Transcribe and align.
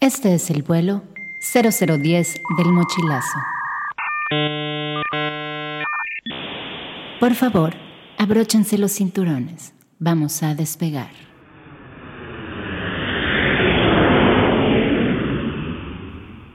Este 0.00 0.32
es 0.32 0.48
el 0.50 0.62
vuelo 0.62 1.02
0010 1.40 2.40
del 2.56 2.68
mochilazo. 2.68 3.38
Por 7.18 7.34
favor, 7.34 7.74
abróchense 8.16 8.78
los 8.78 8.92
cinturones. 8.92 9.74
Vamos 9.98 10.44
a 10.44 10.54
despegar. 10.54 11.10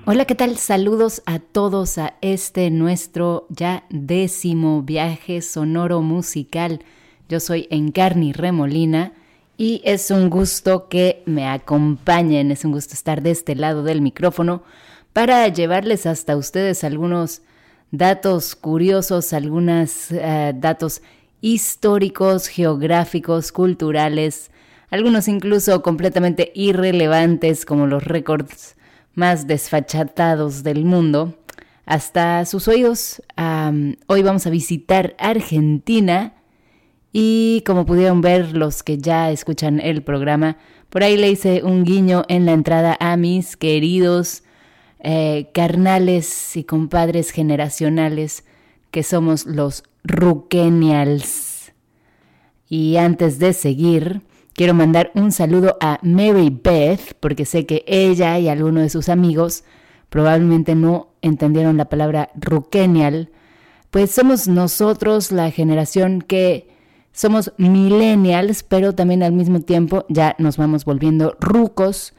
Hola, 0.05 0.23
¿qué 0.25 0.35
tal? 0.35 0.57
Saludos 0.57 1.21
a 1.25 1.39
todos 1.39 1.97
a 1.97 2.13
este 2.21 2.71
nuestro 2.71 3.45
ya 3.49 3.83
décimo 3.89 4.83
viaje 4.83 5.41
sonoro 5.41 6.02
musical. 6.02 6.80
Yo 7.27 7.41
soy 7.41 7.67
Encarni 7.69 8.31
Remolina 8.31 9.11
y 9.57 9.81
es 9.85 10.12
un 10.12 10.30
gusto 10.30 10.88
que 10.89 11.21
me 11.25 11.48
acompañen, 11.48 12.52
es 12.52 12.66
un 12.66 12.71
gusto 12.71 12.94
estar 12.94 13.21
de 13.21 13.31
este 13.31 13.55
lado 13.55 13.84
del 13.84 14.02
micrófono 14.02 14.64
para 15.14 15.47
llevarles 15.47 16.05
hasta 16.05 16.36
ustedes 16.36 16.83
algunos 16.83 17.41
datos 17.91 18.55
curiosos, 18.55 19.33
algunos 19.33 20.11
eh, 20.11 20.53
datos 20.55 21.02
históricos, 21.41 22.47
geográficos, 22.47 23.52
culturales, 23.52 24.50
algunos 24.89 25.28
incluso 25.28 25.83
completamente 25.83 26.52
irrelevantes 26.56 27.66
como 27.66 27.85
los 27.85 28.03
récords 28.03 28.75
más 29.13 29.45
desfachatados 29.45 30.63
del 30.63 30.85
mundo, 30.85 31.38
hasta 31.85 32.45
sus 32.45 32.67
oídos. 32.67 33.22
hoy 34.08 34.23
vamos 34.23 34.47
a 34.47 34.50
visitar 34.50 35.16
Argentina 35.19 36.33
y 37.14 37.61
como 37.66 37.86
pudieron 37.86 38.22
ver 38.22 38.58
los 38.58 38.81
que 38.81 38.97
ya 38.97 39.30
escuchan 39.30 39.80
el 39.80 40.02
programa, 40.02 40.58
por 40.89 41.03
ahí 41.03 41.16
le 41.16 41.30
hice 41.30 41.64
un 41.64 41.83
guiño 41.83 42.23
en 42.28 42.47
la 42.47 42.53
entrada 42.53 42.97
a 43.00 43.16
mis 43.17 43.56
queridos 43.56 44.44
eh, 45.00 45.52
carnales 45.53 46.58
y 46.58 46.64
compadres 46.64 47.30
generacionales 47.30 48.45
que 48.89 49.03
somos 49.03 49.45
los 49.45 49.84
Ruquenials. 50.03 51.72
Y 52.67 52.97
antes 52.97 53.38
de 53.38 53.53
seguir, 53.53 54.22
quiero 54.53 54.73
mandar 54.73 55.11
un 55.14 55.31
saludo 55.31 55.78
a 55.81 56.00
Mary 56.02 56.50
Beth, 56.50 57.16
porque 57.19 57.45
sé 57.45 57.67
que 57.67 57.84
ella 57.86 58.39
y 58.39 58.50
alguno 58.50 58.81
de 58.81 58.89
sus 58.89 59.08
amigos 59.08 59.64
probablemente 60.09 60.73
no 60.73 61.09
entendieron 61.22 61.78
la 61.78 61.86
palabra 61.86 62.31
Ruquenial, 62.36 63.30
pues 63.91 64.09
somos 64.09 64.47
nosotros 64.47 65.31
la 65.31 65.52
generación 65.52 66.22
que 66.22 66.72
somos 67.14 67.53
millennials, 67.58 68.64
pero 68.64 68.94
también 68.94 69.23
al 69.23 69.31
mismo 69.31 69.61
tiempo 69.61 70.06
ya 70.09 70.36
nos 70.39 70.58
vamos 70.58 70.83
volviendo 70.83 71.38
rucos 71.39 72.14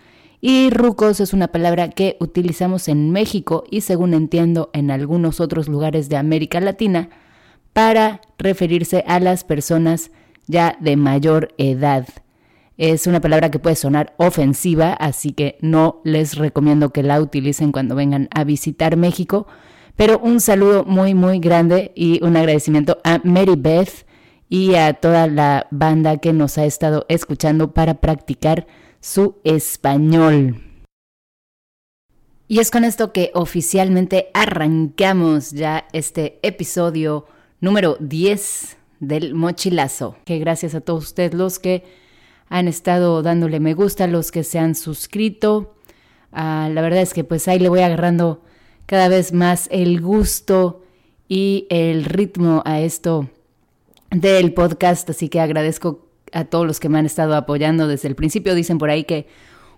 y 0.47 0.69
rucos 0.69 1.20
es 1.20 1.33
una 1.33 1.48
palabra 1.48 1.89
que 1.89 2.19
utilizamos 2.20 2.89
en 2.89 3.11
México 3.11 3.65
y 3.70 3.81
según 3.81 4.12
entiendo 4.12 4.69
en 4.75 4.91
algunos 4.91 5.41
otros 5.41 5.69
lugares 5.69 6.10
de 6.10 6.19
América 6.19 6.60
Latina 6.60 7.09
para 7.72 8.21
referirse 8.37 9.05
a 9.06 9.21
las 9.21 9.43
personas 9.43 10.10
ya 10.47 10.77
de 10.81 10.97
mayor 10.97 11.55
edad. 11.56 12.06
Es 12.76 13.06
una 13.06 13.22
palabra 13.22 13.50
que 13.50 13.59
puede 13.59 13.75
sonar 13.75 14.12
ofensiva, 14.19 14.93
así 14.93 15.32
que 15.32 15.56
no 15.62 16.03
les 16.05 16.37
recomiendo 16.37 16.91
que 16.91 17.03
la 17.03 17.22
utilicen 17.22 17.72
cuando 17.72 17.94
vengan 17.94 18.28
a 18.31 18.44
visitar 18.44 18.99
México. 18.99 19.47
Pero 19.97 20.19
un 20.19 20.43
saludo 20.43 20.84
muy, 20.84 21.15
muy 21.15 21.38
grande 21.38 21.91
y 21.94 22.22
un 22.22 22.37
agradecimiento 22.37 22.99
a 23.03 23.19
Mary 23.25 23.55
Beth 23.56 24.03
y 24.54 24.76
a 24.76 24.94
toda 24.94 25.26
la 25.26 25.66
banda 25.72 26.19
que 26.19 26.32
nos 26.32 26.59
ha 26.59 26.65
estado 26.65 27.06
escuchando 27.09 27.75
para 27.75 27.94
practicar 27.94 28.69
su 29.00 29.41
español. 29.42 30.62
Y 32.47 32.60
es 32.60 32.70
con 32.70 32.84
esto 32.84 33.12
que 33.12 33.32
oficialmente 33.34 34.28
arrancamos 34.32 35.50
ya 35.50 35.88
este 35.93 36.38
episodio 36.44 37.26
número 37.60 37.97
10 37.98 38.76
del 39.00 39.34
mochilazo. 39.34 40.14
Que 40.25 40.38
gracias 40.38 40.76
a 40.76 40.81
todos 40.81 41.03
ustedes 41.03 41.34
los 41.34 41.59
que 41.59 41.82
han 42.48 42.69
estado 42.69 43.25
dándole 43.25 43.59
me 43.59 43.75
gusta, 43.75 44.06
los 44.06 44.31
que 44.31 44.44
se 44.44 44.60
han 44.60 44.76
suscrito. 44.76 45.75
Ah, 46.31 46.70
la 46.72 46.81
verdad 46.81 47.00
es 47.00 47.12
que 47.12 47.25
pues 47.25 47.48
ahí 47.48 47.59
le 47.59 47.70
voy 47.70 47.81
agarrando 47.81 48.41
cada 48.87 49.09
vez 49.09 49.32
más 49.32 49.66
el 49.72 50.00
gusto 50.00 50.84
y 51.28 51.66
el 51.70 52.04
ritmo 52.04 52.62
a 52.64 52.81
esto 52.82 53.28
del 54.14 54.54
podcast, 54.54 55.10
así 55.10 55.28
que 55.28 55.41
agradezco 55.41 56.06
a 56.32 56.44
todos 56.44 56.66
los 56.66 56.80
que 56.80 56.88
me 56.88 56.98
han 56.98 57.06
estado 57.06 57.34
apoyando 57.34 57.88
desde 57.88 58.08
el 58.08 58.14
principio. 58.14 58.54
Dicen 58.54 58.78
por 58.78 58.91
ahí 58.91 59.04
que 59.04 59.26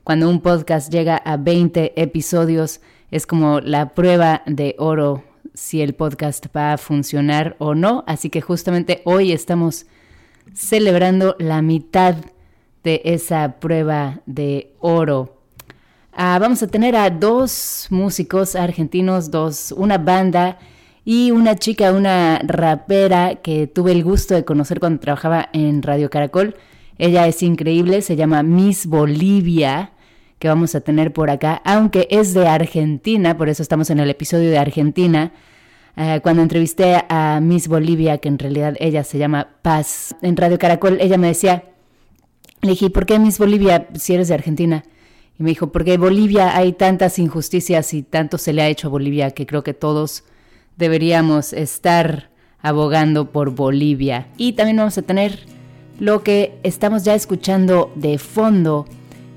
cuando 0.05 0.29
un 0.29 0.41
podcast 0.41 0.93
llega 0.93 1.17
a 1.17 1.37
20 1.37 2.01
episodios 2.01 2.81
es 3.11 3.27
como 3.27 3.61
la 3.61 3.95
prueba 3.95 4.43
de 4.47 4.75
oro 4.79 5.25
si 5.55 5.81
el 5.81 5.95
podcast 5.95 6.47
va 6.55 6.75
a 6.75 6.79
funcionar 6.79 7.57
o 7.59 7.75
no. 7.75 8.05
Así 8.07 8.29
que 8.29 8.41
justamente 8.43 9.01
hoy 9.05 9.33
estamos 9.33 9.87
celebrando 10.55 11.35
la 11.39 11.63
mitad 11.63 12.17
de 12.85 13.01
esa 13.05 13.59
prueba 13.59 14.21
de 14.27 14.75
oro. 14.81 15.41
Ah, 16.13 16.39
vamos 16.39 16.63
a 16.63 16.67
tener 16.67 16.95
a 16.95 17.11
dos 17.11 17.87
músicos 17.91 18.55
argentinos, 18.55 19.31
dos, 19.31 19.73
una 19.73 19.99
banda 19.99 20.59
y 21.09 21.31
una 21.31 21.55
chica, 21.55 21.93
una 21.93 22.41
rapera 22.43 23.37
que 23.37 23.69
tuve 23.69 23.93
el 23.93 24.03
gusto 24.03 24.35
de 24.35 24.45
conocer 24.45 24.81
cuando 24.81 24.99
trabajaba 24.99 25.49
en 25.53 25.81
Radio 25.83 26.11
Caracol. 26.11 26.57
Ella 26.99 27.29
es 27.29 27.45
increíble, 27.45 28.03
se 28.03 28.17
llama 28.17 28.43
Miss 28.43 28.87
Bolivia, 28.87 29.93
que 30.41 30.49
vamos 30.49 30.75
a 30.75 30.81
tener 30.81 31.13
por 31.13 31.31
acá, 31.31 31.63
aunque 31.65 32.09
es 32.11 32.35
de 32.35 32.49
Argentina, 32.49 33.37
por 33.37 33.49
eso 33.49 33.63
estamos 33.63 33.89
en 33.91 34.01
el 34.01 34.11
episodio 34.11 34.51
de 34.51 34.59
Argentina. 34.59 35.33
Eh, 35.97 36.19
cuando 36.25 36.43
entrevisté 36.43 37.05
a 37.09 37.39
Miss 37.41 37.69
Bolivia, 37.69 38.19
que 38.19 38.27
en 38.29 38.41
realidad 38.41 38.75
ella 38.81 39.05
se 39.05 39.17
llama 39.17 39.47
Paz, 39.63 40.17
en 40.23 40.37
Radio 40.37 40.59
Caracol, 40.59 40.99
ella 41.01 41.19
me 41.19 41.29
decía, 41.29 41.67
le 42.63 42.71
dije, 42.71 42.91
¿por 42.91 43.07
qué 43.07 43.21
Miss 43.21 43.39
Bolivia 43.39 43.87
si 43.95 44.15
eres 44.15 44.27
de 44.27 44.35
Argentina? 44.35 44.83
Y 45.39 45.45
me 45.45 45.51
dijo, 45.51 45.71
porque 45.71 45.93
en 45.93 46.01
Bolivia 46.01 46.57
hay 46.57 46.73
tantas 46.73 47.21
injusticias 47.21 47.95
y 47.95 48.03
tanto 48.03 48.39
se 48.39 48.53
le 48.53 48.63
ha 48.63 48.69
hecho 48.69 48.89
a 48.89 48.91
Bolivia 48.91 49.31
que 49.31 49.47
creo 49.47 49.63
que 49.63 49.73
todos 49.73 50.25
deberíamos 50.77 51.53
estar 51.53 52.31
abogando 52.61 53.31
por 53.31 53.51
Bolivia. 53.51 54.29
Y 54.37 54.53
también 54.53 54.79
vamos 54.79 54.99
a 54.99 55.03
tener 55.03 55.41
lo 55.99 56.23
que 56.23 56.59
estamos 56.63 57.05
ya 57.05 57.15
escuchando 57.15 57.93
de 57.95 58.19
fondo. 58.19 58.87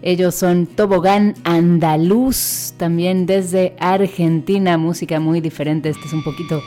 Ellos 0.01 0.35
son 0.35 0.65
Tobogán 0.65 1.35
Andaluz, 1.43 2.73
también 2.77 3.25
desde 3.25 3.75
Argentina, 3.79 4.77
música 4.77 5.19
muy 5.19 5.41
diferente. 5.41 5.89
Este 5.89 6.07
es 6.07 6.13
un 6.13 6.23
poquito 6.23 6.61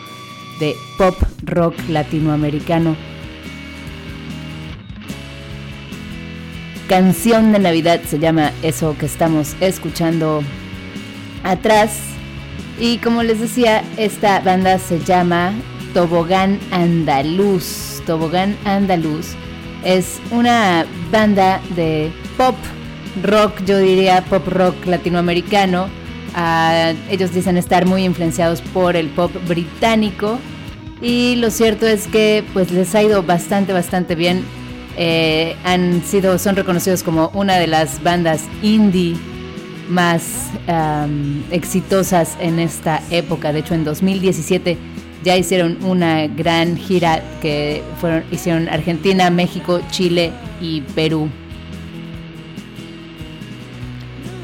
de 0.61 0.75
pop 0.99 1.15
rock 1.43 1.75
latinoamericano. 1.89 2.95
Canción 6.89 7.53
de 7.53 7.59
Navidad 7.59 8.01
se 8.07 8.19
llama 8.19 8.53
eso 8.63 8.95
que 8.99 9.07
estamos 9.07 9.57
escuchando 9.61 10.43
atrás. 11.43 12.12
Y 12.79 12.99
como 12.99 13.23
les 13.23 13.41
decía, 13.41 13.83
esta 13.97 14.41
banda 14.41 14.79
se 14.79 14.99
llama 15.01 15.53
Tobogán 15.95 16.59
Andaluz. 16.71 18.03
Tobogán 18.07 18.57
Andaluz 18.65 19.35
es 19.85 20.21
una 20.31 20.87
banda 21.11 21.61
de 21.77 22.11
pop 22.37 22.57
rock, 23.23 23.63
yo 23.65 23.79
diría 23.79 24.25
pop 24.25 24.47
rock 24.49 24.87
latinoamericano. 24.87 25.89
Ah, 26.35 26.93
ellos 27.11 27.33
dicen 27.35 27.57
estar 27.57 27.85
muy 27.85 28.05
influenciados 28.05 28.63
por 28.63 28.97
el 28.97 29.09
pop 29.09 29.31
británico 29.47 30.39
y 31.03 31.37
lo 31.37 31.51
cierto 31.51 31.87
es 31.87 32.07
que 32.07 32.43
pues 32.55 32.71
les 32.71 32.95
ha 32.95 33.03
ido 33.03 33.23
bastante 33.23 33.73
bastante 33.73 34.15
bien. 34.15 34.45
Eh, 34.97 35.57
han 35.65 36.03
sido, 36.05 36.39
son 36.39 36.55
reconocidos 36.57 37.03
como 37.03 37.31
una 37.35 37.57
de 37.57 37.67
las 37.67 38.03
bandas 38.03 38.45
indie 38.63 39.17
más 39.89 40.51
exitosas 41.51 42.37
en 42.41 42.59
esta 42.59 43.03
época. 43.11 43.53
De 43.53 43.61
hecho, 43.61 43.75
en 43.75 43.85
2017 43.85 44.79
ya 45.25 45.37
hicieron 45.37 45.79
una 45.85 46.27
gran 46.27 46.77
gira 46.77 47.23
que 47.41 47.83
fueron, 48.01 48.25
hicieron 48.31 48.69
Argentina, 48.69 49.31
México, 49.31 49.81
Chile 49.91 50.33
y 50.61 50.81
Perú. 50.81 51.29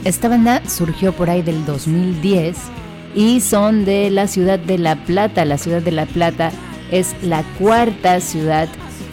Esta 0.05 0.29
banda 0.29 0.62
surgió 0.69 1.12
por 1.12 1.29
ahí 1.29 1.43
del 1.43 1.64
2010 1.67 2.56
y 3.14 3.41
son 3.41 3.84
de 3.84 4.11
la 4.11 4.29
ciudad 4.29 4.58
de 4.58 4.79
La 4.79 4.96
Plata. 5.05 5.44
La 5.44 5.58
ciudad 5.58 5.82
de 5.82 5.91
La 5.91 6.06
Plata 6.06 6.52
es 6.91 7.14
la 7.23 7.43
cuarta 7.58 8.20
ciudad 8.20 8.69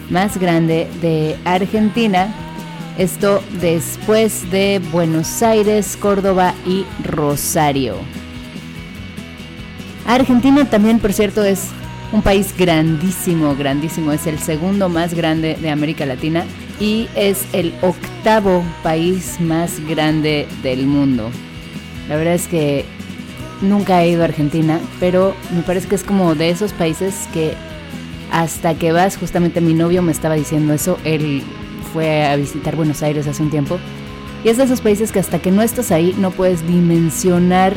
más 0.08 0.38
grande 0.38 0.88
de 1.02 1.36
Argentina. 1.44 2.32
Esto 2.98 3.42
después 3.60 4.50
de 4.50 4.80
Buenos 4.90 5.42
Aires, 5.42 5.98
Córdoba 6.00 6.54
y 6.66 6.86
Rosario. 7.04 7.96
Argentina 10.06 10.64
también, 10.64 10.98
por 10.98 11.12
cierto, 11.12 11.44
es 11.44 11.68
un 12.12 12.22
país 12.22 12.54
grandísimo, 12.56 13.54
grandísimo. 13.54 14.12
Es 14.12 14.26
el 14.26 14.38
segundo 14.38 14.88
más 14.88 15.12
grande 15.12 15.58
de 15.60 15.68
América 15.68 16.06
Latina 16.06 16.46
y 16.80 17.08
es 17.14 17.44
el 17.52 17.74
octavo 17.82 18.62
país 18.82 19.40
más 19.40 19.78
grande 19.86 20.46
del 20.62 20.86
mundo. 20.86 21.28
La 22.08 22.16
verdad 22.16 22.34
es 22.34 22.48
que 22.48 22.86
nunca 23.60 24.02
he 24.02 24.10
ido 24.10 24.22
a 24.22 24.26
Argentina, 24.26 24.80
pero 25.00 25.34
me 25.54 25.60
parece 25.62 25.88
que 25.88 25.96
es 25.96 26.04
como 26.04 26.34
de 26.34 26.48
esos 26.48 26.72
países 26.72 27.28
que 27.34 27.52
hasta 28.32 28.74
que 28.74 28.92
vas, 28.92 29.18
justamente 29.18 29.60
mi 29.60 29.74
novio 29.74 30.00
me 30.00 30.12
estaba 30.12 30.34
diciendo 30.34 30.72
eso, 30.72 30.98
él 31.04 31.42
fue 31.96 32.26
a 32.26 32.36
visitar 32.36 32.76
Buenos 32.76 33.02
Aires 33.02 33.26
hace 33.26 33.42
un 33.42 33.48
tiempo, 33.48 33.78
y 34.44 34.50
es 34.50 34.58
de 34.58 34.64
esos 34.64 34.82
países 34.82 35.12
que 35.12 35.18
hasta 35.18 35.38
que 35.38 35.50
no 35.50 35.62
estás 35.62 35.90
ahí 35.90 36.14
no 36.18 36.30
puedes 36.30 36.66
dimensionar 36.66 37.72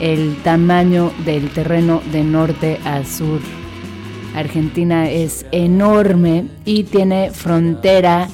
el 0.00 0.34
tamaño 0.42 1.12
del 1.24 1.50
terreno 1.50 2.02
de 2.10 2.24
norte 2.24 2.80
a 2.84 3.04
sur. 3.04 3.38
Argentina 4.34 5.08
es 5.08 5.46
enorme 5.52 6.48
y 6.64 6.82
tiene 6.82 7.30
frontera 7.30 8.26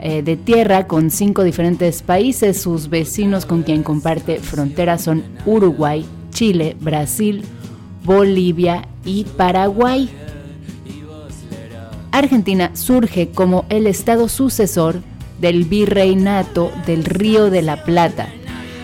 eh, 0.00 0.20
de 0.20 0.36
tierra 0.36 0.86
con 0.86 1.10
cinco 1.10 1.44
diferentes 1.44 2.02
países. 2.02 2.60
Sus 2.60 2.90
vecinos 2.90 3.46
con 3.46 3.62
quien 3.62 3.82
comparte 3.82 4.38
frontera 4.38 4.98
son 4.98 5.22
Uruguay, 5.46 6.04
Chile, 6.30 6.76
Brasil, 6.78 7.42
Bolivia 8.04 8.86
y 9.06 9.24
Paraguay. 9.24 10.10
Argentina 12.12 12.70
surge 12.74 13.30
como 13.30 13.64
el 13.70 13.86
estado 13.86 14.28
sucesor 14.28 15.00
del 15.40 15.64
virreinato 15.64 16.70
del 16.86 17.06
Río 17.06 17.48
de 17.50 17.62
la 17.62 17.82
Plata. 17.84 18.28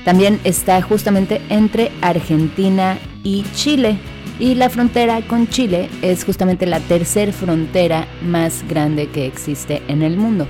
también 0.04 0.40
está 0.42 0.82
justamente 0.82 1.40
entre 1.50 1.92
Argentina 2.00 2.98
y 3.22 3.44
Chile. 3.54 3.96
Y 4.40 4.56
la 4.56 4.68
frontera 4.68 5.22
con 5.22 5.46
Chile 5.46 5.88
es 6.02 6.24
justamente 6.24 6.66
la 6.66 6.80
tercera 6.80 7.30
frontera 7.30 8.08
más 8.24 8.64
grande 8.68 9.06
que 9.06 9.24
existe 9.24 9.82
en 9.86 10.02
el 10.02 10.16
mundo. 10.16 10.48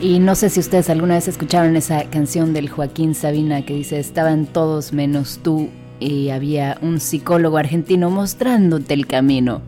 Y 0.00 0.18
no 0.18 0.34
sé 0.34 0.50
si 0.50 0.60
ustedes 0.60 0.90
alguna 0.90 1.14
vez 1.14 1.28
escucharon 1.28 1.76
esa 1.76 2.04
canción 2.10 2.52
del 2.52 2.68
Joaquín 2.68 3.14
Sabina 3.14 3.64
que 3.64 3.74
dice, 3.74 3.98
estaban 3.98 4.46
todos 4.46 4.92
menos 4.92 5.40
tú 5.42 5.70
y 5.98 6.30
había 6.30 6.78
un 6.82 7.00
psicólogo 7.00 7.56
argentino 7.56 8.10
mostrándote 8.10 8.92
el 8.92 9.06
camino. 9.06 9.62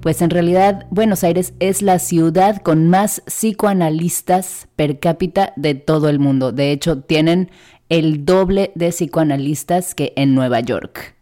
Pues 0.00 0.20
en 0.20 0.30
realidad 0.30 0.86
Buenos 0.90 1.24
Aires 1.24 1.54
es 1.58 1.80
la 1.80 1.98
ciudad 1.98 2.60
con 2.62 2.88
más 2.88 3.22
psicoanalistas 3.26 4.68
per 4.76 4.98
cápita 4.98 5.52
de 5.56 5.74
todo 5.74 6.08
el 6.08 6.18
mundo. 6.18 6.52
De 6.52 6.72
hecho, 6.72 7.00
tienen 7.00 7.50
el 7.88 8.24
doble 8.24 8.72
de 8.74 8.90
psicoanalistas 8.90 9.94
que 9.94 10.12
en 10.16 10.34
Nueva 10.34 10.60
York. 10.60 11.14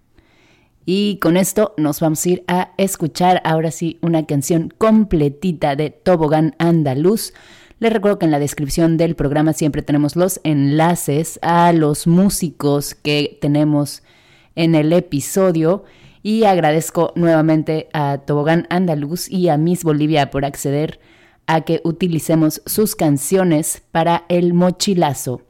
Y 0.86 1.18
con 1.18 1.36
esto 1.36 1.74
nos 1.76 2.00
vamos 2.00 2.24
a 2.24 2.28
ir 2.28 2.44
a 2.48 2.72
escuchar 2.78 3.40
ahora 3.44 3.70
sí 3.70 3.98
una 4.02 4.26
canción 4.26 4.72
completita 4.76 5.76
de 5.76 5.90
Tobogán 5.90 6.54
Andaluz 6.58 7.32
les 7.80 7.92
recuerdo 7.92 8.18
que 8.18 8.26
en 8.26 8.30
la 8.30 8.38
descripción 8.38 8.98
del 8.98 9.16
programa 9.16 9.54
siempre 9.54 9.80
tenemos 9.80 10.14
los 10.14 10.38
enlaces 10.44 11.38
a 11.42 11.72
los 11.72 12.06
músicos 12.06 12.94
que 12.94 13.38
tenemos 13.40 14.02
en 14.54 14.74
el 14.74 14.92
episodio 14.92 15.84
y 16.22 16.44
agradezco 16.44 17.12
nuevamente 17.16 17.88
a 17.94 18.18
Tobogán 18.18 18.66
Andaluz 18.68 19.30
y 19.30 19.48
a 19.48 19.56
Miss 19.56 19.82
Bolivia 19.82 20.30
por 20.30 20.44
acceder 20.44 21.00
a 21.46 21.62
que 21.62 21.80
utilicemos 21.82 22.60
sus 22.66 22.94
canciones 22.94 23.82
para 23.90 24.24
el 24.28 24.52
mochilazo. 24.52 25.40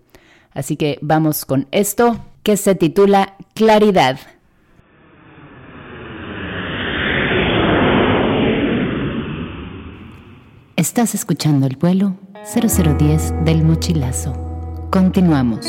Así 0.53 0.77
que 0.77 0.99
vamos 1.03 1.44
con 1.44 1.67
esto 1.73 2.25
que 2.44 2.56
se 2.56 2.77
titula 2.77 3.37
Claridad. 3.55 4.19
Estás 10.81 11.15
escuchando 11.15 11.67
el 11.67 11.77
vuelo 11.77 12.17
0010 12.55 13.44
del 13.44 13.62
mochilazo. 13.65 14.32
Continuamos. 14.91 15.67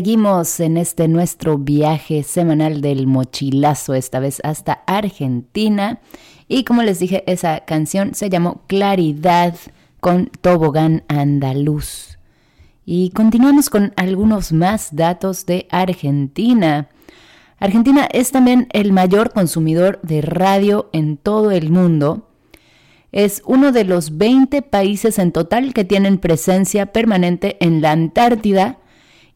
Seguimos 0.00 0.60
en 0.60 0.78
este 0.78 1.08
nuestro 1.08 1.58
viaje 1.58 2.22
semanal 2.22 2.80
del 2.80 3.06
mochilazo, 3.06 3.92
esta 3.92 4.18
vez 4.18 4.40
hasta 4.44 4.82
Argentina. 4.86 6.00
Y 6.48 6.64
como 6.64 6.82
les 6.82 7.00
dije, 7.00 7.22
esa 7.26 7.66
canción 7.66 8.14
se 8.14 8.30
llamó 8.30 8.62
Claridad 8.66 9.56
con 10.00 10.30
Tobogán 10.40 11.04
Andaluz. 11.08 12.16
Y 12.86 13.10
continuamos 13.10 13.68
con 13.68 13.92
algunos 13.96 14.52
más 14.52 14.96
datos 14.96 15.44
de 15.44 15.68
Argentina. 15.70 16.88
Argentina 17.58 18.08
es 18.10 18.32
también 18.32 18.68
el 18.72 18.94
mayor 18.94 19.34
consumidor 19.34 20.00
de 20.02 20.22
radio 20.22 20.88
en 20.94 21.18
todo 21.18 21.50
el 21.50 21.68
mundo. 21.70 22.26
Es 23.12 23.42
uno 23.44 23.70
de 23.70 23.84
los 23.84 24.16
20 24.16 24.62
países 24.62 25.18
en 25.18 25.30
total 25.30 25.74
que 25.74 25.84
tienen 25.84 26.16
presencia 26.16 26.86
permanente 26.86 27.58
en 27.60 27.82
la 27.82 27.92
Antártida 27.92 28.79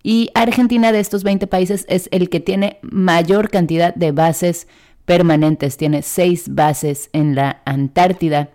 y 0.07 0.29
Argentina 0.35 0.93
de 0.93 1.01
estos 1.01 1.25
20 1.25 1.47
países 1.47 1.87
es 1.89 2.11
el 2.13 2.29
que 2.29 2.39
tiene 2.39 2.79
mayor 2.83 3.49
cantidad 3.49 3.95
de 3.95 4.13
bases 4.13 4.69
permanentes. 5.07 5.79
Tiene 5.79 6.03
seis 6.03 6.55
bases 6.55 7.09
en 7.15 7.35
la 7.35 7.63
Antártida. 7.65 8.51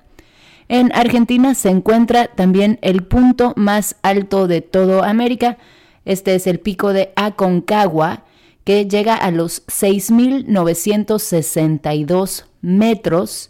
En 0.68 0.92
Argentina 0.94 1.56
se 1.56 1.70
encuentra 1.70 2.28
también 2.28 2.78
el 2.84 3.04
punto 3.04 3.54
más 3.56 3.96
alto 4.04 4.48
de 4.48 4.62
toda 4.62 5.10
América. 5.10 5.58
Este 6.06 6.36
es 6.36 6.46
el 6.46 6.60
pico 6.60 6.94
de 6.94 7.14
Aconcagua, 7.16 8.26
que 8.64 8.88
llega 8.88 9.16
a 9.16 9.32
los 9.32 9.66
6.962 9.66 12.46
metros. 12.62 13.50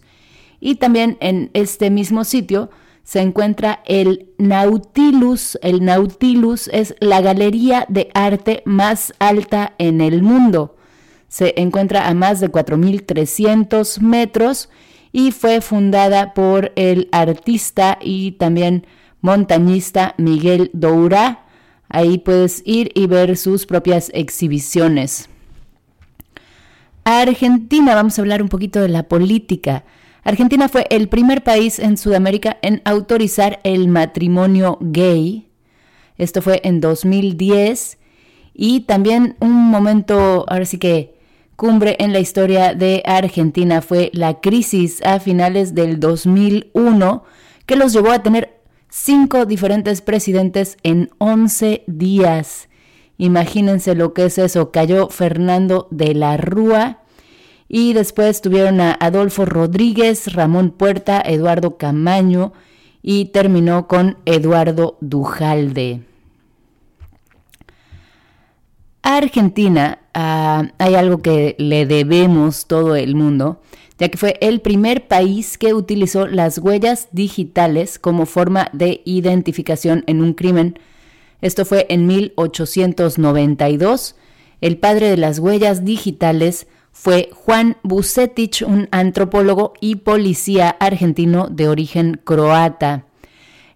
Y 0.61 0.75
también 0.75 1.17
en 1.19 1.51
este 1.53 1.89
mismo 1.89 2.23
sitio 2.23 2.69
se 3.09 3.21
encuentra 3.21 3.81
el 3.87 4.29
Nautilus. 4.37 5.57
El 5.63 5.83
Nautilus 5.83 6.69
es 6.71 6.93
la 6.99 7.21
galería 7.21 7.87
de 7.89 8.11
arte 8.13 8.61
más 8.65 9.15
alta 9.17 9.73
en 9.79 9.99
el 9.99 10.21
mundo. 10.21 10.75
Se 11.27 11.59
encuentra 11.59 12.07
a 12.07 12.13
más 12.13 12.39
de 12.39 12.51
4.300 12.51 13.99
metros 14.01 14.69
y 15.11 15.31
fue 15.31 15.59
fundada 15.61 16.35
por 16.35 16.71
el 16.75 17.09
artista 17.11 17.97
y 17.99 18.33
también 18.33 18.85
montañista 19.21 20.13
Miguel 20.19 20.69
Doura. 20.73 21.47
Ahí 21.89 22.19
puedes 22.19 22.61
ir 22.63 22.91
y 22.93 23.07
ver 23.07 23.37
sus 23.37 23.65
propias 23.65 24.11
exhibiciones. 24.13 25.29
Argentina, 27.05 27.95
vamos 27.95 28.19
a 28.19 28.21
hablar 28.21 28.43
un 28.43 28.49
poquito 28.49 28.79
de 28.79 28.89
la 28.89 29.01
política. 29.01 29.83
Argentina 30.23 30.67
fue 30.67 30.85
el 30.89 31.07
primer 31.07 31.43
país 31.43 31.79
en 31.79 31.97
Sudamérica 31.97 32.57
en 32.61 32.81
autorizar 32.85 33.59
el 33.63 33.87
matrimonio 33.87 34.77
gay. 34.81 35.49
Esto 36.17 36.41
fue 36.41 36.61
en 36.63 36.81
2010 36.81 37.97
y 38.53 38.81
también 38.81 39.37
un 39.39 39.53
momento, 39.53 40.45
ahora 40.49 40.65
sí 40.65 40.77
que 40.77 41.17
cumbre 41.55 41.95
en 41.99 42.13
la 42.13 42.19
historia 42.19 42.73
de 42.73 43.01
Argentina 43.05 43.81
fue 43.81 44.11
la 44.13 44.39
crisis 44.39 45.01
a 45.03 45.19
finales 45.19 45.75
del 45.75 45.99
2001 45.99 47.23
que 47.65 47.75
los 47.75 47.93
llevó 47.93 48.11
a 48.11 48.23
tener 48.23 48.61
cinco 48.89 49.45
diferentes 49.45 50.01
presidentes 50.01 50.77
en 50.83 51.09
11 51.19 51.83
días. 51.87 52.67
Imagínense 53.17 53.95
lo 53.95 54.13
que 54.13 54.25
es 54.25 54.37
eso. 54.37 54.71
Cayó 54.71 55.09
Fernando 55.09 55.87
de 55.91 56.15
la 56.15 56.37
Rúa 56.37 56.98
y 57.69 57.93
después 57.93 58.41
tuvieron 58.41 58.81
a 58.81 58.97
Adolfo 58.99 59.45
Rodríguez, 59.45 60.33
Ramón 60.33 60.71
Puerta, 60.71 61.21
Eduardo 61.21 61.77
Camaño 61.77 62.51
y 63.03 63.25
terminó 63.25 63.87
con 63.87 64.17
Eduardo 64.25 64.97
Dujalde. 65.01 66.01
A 69.03 69.17
Argentina 69.17 69.99
uh, 70.15 70.63
hay 70.79 70.95
algo 70.95 71.19
que 71.19 71.55
le 71.59 71.85
debemos 71.85 72.65
todo 72.65 72.95
el 72.95 73.13
mundo, 73.15 73.61
ya 73.99 74.09
que 74.09 74.17
fue 74.17 74.37
el 74.41 74.61
primer 74.61 75.07
país 75.07 75.59
que 75.59 75.75
utilizó 75.75 76.25
las 76.27 76.57
huellas 76.57 77.09
digitales 77.11 77.99
como 77.99 78.25
forma 78.25 78.69
de 78.73 79.03
identificación 79.05 80.03
en 80.07 80.23
un 80.23 80.33
crimen. 80.33 80.79
Esto 81.41 81.65
fue 81.65 81.85
en 81.89 82.07
1892. 82.07 84.15
El 84.59 84.77
padre 84.77 85.09
de 85.09 85.17
las 85.17 85.39
huellas 85.39 85.85
digitales 85.85 86.67
fue 86.91 87.29
Juan 87.33 87.77
Bucetich, 87.83 88.61
un 88.61 88.87
antropólogo 88.91 89.73
y 89.79 89.97
policía 89.97 90.69
argentino 90.69 91.47
de 91.49 91.67
origen 91.69 92.19
croata. 92.23 93.05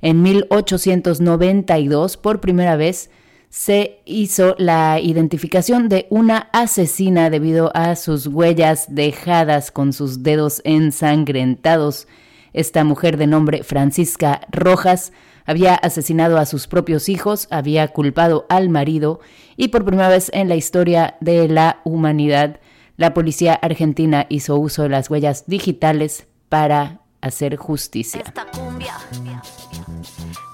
En 0.02 0.22
1892, 0.22 2.18
por 2.18 2.42
primera 2.42 2.76
vez, 2.76 3.10
se 3.50 4.00
hizo 4.06 4.56
la 4.58 5.00
identificación 5.00 5.88
de 5.88 6.08
una 6.10 6.50
asesina 6.54 7.30
debido 7.30 7.72
a 7.76 7.96
sus 7.96 8.28
huellas 8.28 8.88
dejadas 8.90 9.70
con 9.70 9.94
sus 9.94 10.24
dedos 10.24 10.62
ensangrentados. 10.66 12.08
Esta 12.52 12.84
mujer 12.84 13.18
de 13.18 13.28
nombre 13.28 13.64
Francisca 13.64 14.42
Rojas 14.52 15.14
había 15.46 15.76
asesinado 15.76 16.38
a 16.38 16.46
sus 16.46 16.68
propios 16.68 17.10
hijos, 17.10 17.48
había 17.52 17.88
culpado 17.90 18.46
al 18.50 18.70
marido 18.70 19.20
y 19.56 19.68
por 19.68 19.86
primera 19.86 20.10
vez 20.10 20.32
en 20.34 20.50
la 20.50 20.56
historia 20.56 21.16
de 21.20 21.48
la 21.48 21.80
humanidad, 21.84 22.60
la 22.98 23.14
policía 23.14 23.54
argentina 23.56 24.26
hizo 24.30 24.58
uso 24.58 24.84
de 24.84 24.90
las 24.90 25.10
huellas 25.10 25.46
digitales 25.48 26.28
para 26.50 27.02
hacer 27.22 27.56
justicia. 27.56 28.22
Esta 28.26 28.46
cumbia 28.46 28.96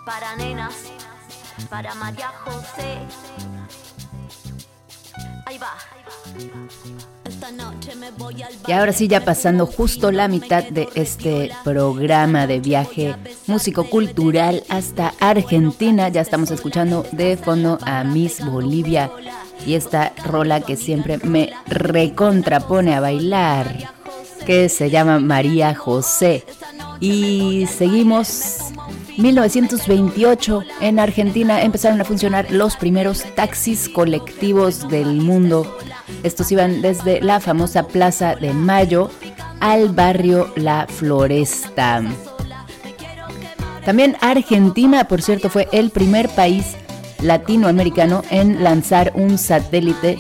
para 0.06 0.36
nenas, 0.38 0.74
para 1.70 1.94
María 1.96 2.30
José. 2.44 2.98
Ahí 5.46 5.58
va. 5.60 5.74
Y 8.68 8.72
ahora 8.72 8.92
sí, 8.92 9.08
ya 9.08 9.24
pasando 9.24 9.66
justo 9.66 10.12
la 10.12 10.28
mitad 10.28 10.64
de 10.64 10.90
este 10.96 11.52
programa 11.64 12.48
de 12.48 12.60
viaje 12.60 13.16
músico-cultural 13.48 14.64
hasta 14.70 15.14
Argentina, 15.20 16.10
ya 16.10 16.22
estamos 16.22 16.50
escuchando 16.52 17.06
de 17.12 17.38
fondo 17.38 17.78
a 17.84 18.04
Miss 18.04 18.44
Bolivia 18.44 19.12
y 19.66 19.76
esta 19.76 20.14
rola 20.26 20.62
que 20.62 20.76
siempre 20.76 21.18
me 21.20 21.52
recontrapone 21.68 22.96
a 22.96 23.00
bailar, 23.00 23.92
que 24.46 24.70
se 24.70 24.90
llama 24.90 25.20
María 25.20 25.76
José. 25.76 26.44
Y 27.00 27.68
seguimos 27.68 28.58
1928 29.18 30.64
en 30.82 31.00
Argentina 31.00 31.62
empezaron 31.62 32.02
a 32.02 32.06
funcionar 32.06 32.52
los 32.52 32.76
primeros 32.76 33.24
taxis 33.36 33.90
colectivos 33.90 34.88
del 34.90 35.16
mundo 35.16 35.66
estos 36.24 36.52
iban 36.52 36.82
desde 36.82 37.22
la 37.22 37.40
famosa 37.40 37.88
Plaza 37.88 38.36
de 38.36 38.54
Mayo 38.54 39.10
al 39.60 39.90
barrio 39.90 40.52
La 40.56 40.86
Floresta. 40.88 42.04
También 43.86 44.18
Argentina, 44.20 45.08
por 45.08 45.22
cierto, 45.22 45.50
fue 45.50 45.68
el 45.72 45.90
primer 45.90 46.30
país 46.30 46.76
latinoamericano 47.22 48.24
en 48.30 48.64
lanzar 48.64 49.12
un 49.16 49.38
satélite 49.38 50.18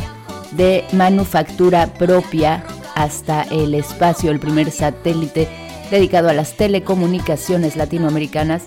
de 0.51 0.85
manufactura 0.93 1.93
propia 1.93 2.63
hasta 2.95 3.43
el 3.43 3.73
espacio. 3.75 4.31
El 4.31 4.39
primer 4.39 4.71
satélite 4.71 5.47
dedicado 5.91 6.29
a 6.29 6.33
las 6.33 6.55
telecomunicaciones 6.55 7.75
latinoamericanas 7.75 8.63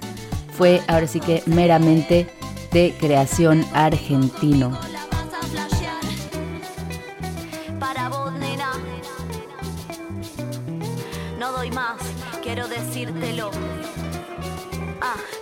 fue 0.57 0.81
ahora 0.89 1.07
sí 1.07 1.21
que 1.21 1.43
meramente 1.47 2.27
de 2.73 2.95
creación 2.99 3.65
argentino. 3.75 4.79
quiero 12.43 12.69
decírtelo. 12.69 13.51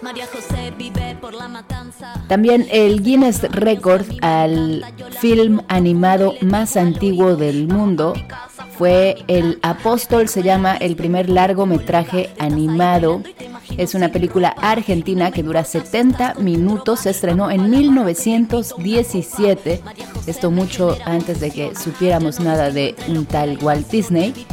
María 0.03 0.27
José 0.27 0.73
vive 0.77 1.17
por 1.21 1.35
la 1.35 1.49
matanza. 1.49 2.15
También 2.29 2.67
el 2.71 3.03
Guinness 3.03 3.43
Record 3.43 4.07
al 4.23 4.85
film 5.21 5.61
animado 5.69 6.35
más 6.41 6.77
antiguo 6.77 7.37
del 7.37 7.69
mundo 7.69 8.15
fue 8.77 9.23
El 9.29 9.61
Apóstol, 9.63 10.29
se 10.29 10.43
llama 10.43 10.77
el 10.77 10.97
primer 10.97 11.29
largometraje 11.29 12.31
animado. 12.39 13.23
Es 13.77 13.95
una 13.95 14.09
película 14.09 14.49
argentina 14.49 15.31
que 15.31 15.43
dura 15.43 15.65
70 15.65 16.35
minutos, 16.35 17.01
se 17.01 17.11
estrenó 17.11 17.51
en 17.51 17.69
1917, 17.69 19.83
esto 20.27 20.51
mucho 20.51 20.97
antes 21.05 21.41
de 21.41 21.51
que 21.51 21.77
supiéramos 21.77 22.41
nada 22.41 22.71
de 22.71 22.95
un 23.09 23.27
tal 23.27 23.59
Walt 23.63 23.91
Disney 23.91 24.47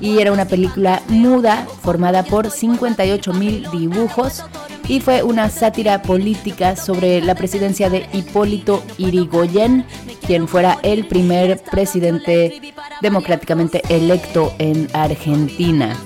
y 0.00 0.18
era 0.18 0.32
una 0.32 0.46
película 0.46 1.02
muda 1.08 1.66
formada 1.82 2.22
por 2.24 2.50
58 2.50 3.32
mil 3.32 3.66
dibujos 3.70 4.44
y 4.88 5.00
fue 5.00 5.22
una 5.22 5.48
sátira 5.48 6.02
política 6.02 6.76
sobre 6.76 7.20
la 7.20 7.34
presidencia 7.34 7.88
de 7.88 8.06
Hipólito 8.12 8.82
Irigoyen, 8.98 9.86
quien 10.26 10.46
fuera 10.46 10.78
el 10.82 11.06
primer 11.06 11.62
presidente 11.62 12.74
democráticamente 13.00 13.82
electo 13.88 14.54
en 14.58 14.88
Argentina. 14.92 15.96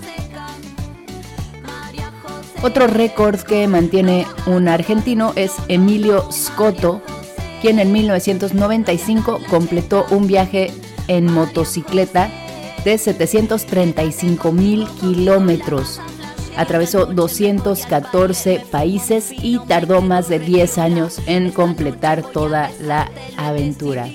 Otro 2.62 2.88
récord 2.88 3.38
que 3.40 3.68
mantiene 3.68 4.26
un 4.46 4.68
argentino 4.68 5.32
es 5.36 5.52
Emilio 5.68 6.30
Scotto, 6.32 7.00
quien 7.60 7.78
en 7.78 7.92
1995 7.92 9.40
completó 9.48 10.06
un 10.10 10.26
viaje 10.26 10.72
en 11.06 11.32
motocicleta 11.32 12.30
de 12.84 12.98
735 12.98 14.52
mil 14.52 14.86
kilómetros. 15.00 16.00
Atravesó 16.56 17.06
214 17.06 18.62
países 18.70 19.30
y 19.30 19.58
tardó 19.60 20.02
más 20.02 20.28
de 20.28 20.38
10 20.38 20.78
años 20.78 21.20
en 21.26 21.50
completar 21.50 22.22
toda 22.22 22.70
la 22.80 23.10
aventura. 23.36 24.08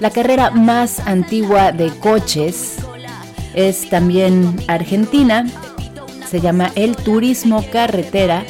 La 0.00 0.10
carrera 0.10 0.50
más 0.50 1.00
antigua 1.00 1.72
de 1.72 1.90
coches 1.90 2.76
es 3.54 3.88
también 3.90 4.56
argentina, 4.68 5.46
se 6.28 6.40
llama 6.40 6.70
el 6.74 6.94
turismo 6.96 7.64
carretera 7.72 8.44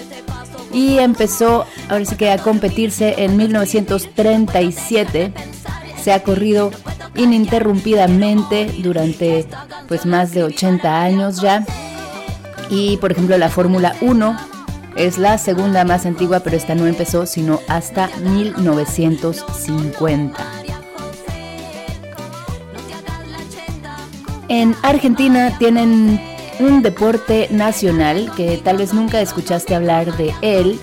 y 0.73 0.99
empezó 0.99 1.65
ahora 1.89 2.05
sí 2.05 2.17
que 2.17 2.31
a 2.31 2.39
competirse 2.39 3.15
en 3.19 3.37
1937. 3.37 5.33
Se 6.03 6.13
ha 6.13 6.23
corrido 6.23 6.71
ininterrumpidamente 7.19 8.73
durante 8.79 9.47
pues 9.89 10.07
más 10.07 10.33
de 10.33 10.45
80 10.45 11.03
años 11.03 11.43
ya. 11.43 11.67
Y 12.71 12.97
por 12.99 13.11
ejemplo 13.13 13.37
la 13.37 13.51
Fórmula 13.51 13.95
1 14.01 14.37
es 14.97 15.19
la 15.19 15.37
segunda 15.39 15.85
más 15.85 16.07
antigua, 16.07 16.41
pero 16.41 16.57
esta 16.57 16.75
no 16.75 16.87
empezó 16.87 17.27
sino 17.27 17.61
hasta 17.69 18.09
1950. 18.23 20.39
En 24.49 24.75
Argentina 24.83 25.55
tienen 25.59 26.19
un 26.59 26.83
deporte 26.83 27.49
nacional 27.51 28.33
que 28.37 28.57
tal 28.59 28.77
vez 28.79 28.95
nunca 28.95 29.21
escuchaste 29.21 29.75
hablar 29.75 30.17
de 30.17 30.33
él, 30.41 30.81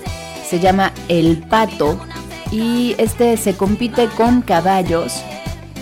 se 0.48 0.60
llama 0.60 0.92
el 1.08 1.38
pato 1.38 1.98
y 2.52 2.94
este 2.98 3.36
se 3.36 3.56
compite 3.56 4.06
con 4.16 4.40
caballos 4.40 5.20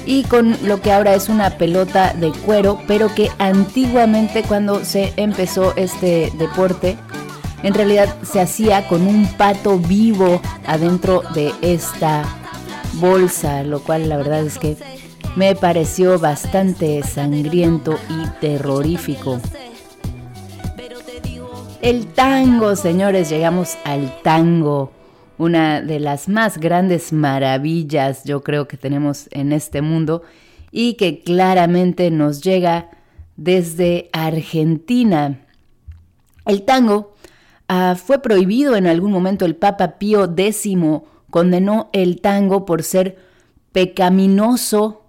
y 0.06 0.24
con 0.24 0.56
lo 0.66 0.80
que 0.80 0.92
ahora 0.92 1.14
es 1.14 1.28
una 1.28 1.50
pelota 1.50 2.14
de 2.14 2.30
cuero, 2.30 2.80
pero 2.86 3.14
que 3.14 3.30
antiguamente 3.38 4.42
cuando 4.42 4.84
se 4.84 5.12
empezó 5.16 5.74
este 5.76 6.30
deporte, 6.38 6.96
en 7.62 7.74
realidad 7.74 8.14
se 8.22 8.40
hacía 8.40 8.86
con 8.88 9.06
un 9.06 9.26
pato 9.26 9.78
vivo 9.78 10.40
adentro 10.66 11.22
de 11.34 11.52
esta 11.62 12.24
bolsa, 12.94 13.62
lo 13.62 13.80
cual 13.80 14.08
la 14.08 14.18
verdad 14.18 14.40
es 14.40 14.58
que 14.58 14.76
me 15.36 15.56
pareció 15.56 16.18
bastante 16.18 17.02
sangriento 17.02 17.98
y 18.08 18.28
terrorífico. 18.40 19.40
El 21.80 22.06
tango, 22.06 22.76
señores, 22.76 23.28
llegamos 23.28 23.76
al 23.84 24.22
tango 24.22 24.93
una 25.38 25.80
de 25.80 26.00
las 26.00 26.28
más 26.28 26.58
grandes 26.58 27.12
maravillas 27.12 28.24
yo 28.24 28.42
creo 28.42 28.68
que 28.68 28.76
tenemos 28.76 29.28
en 29.32 29.52
este 29.52 29.82
mundo 29.82 30.22
y 30.70 30.94
que 30.94 31.20
claramente 31.22 32.10
nos 32.10 32.42
llega 32.42 32.90
desde 33.36 34.10
Argentina. 34.12 35.40
El 36.46 36.62
tango 36.62 37.14
ah, 37.68 37.96
fue 37.96 38.20
prohibido 38.20 38.76
en 38.76 38.86
algún 38.86 39.12
momento, 39.12 39.44
el 39.44 39.56
Papa 39.56 39.98
Pío 39.98 40.24
X 40.36 40.68
condenó 41.30 41.90
el 41.92 42.20
tango 42.20 42.64
por 42.64 42.82
ser 42.82 43.18
pecaminoso 43.72 45.04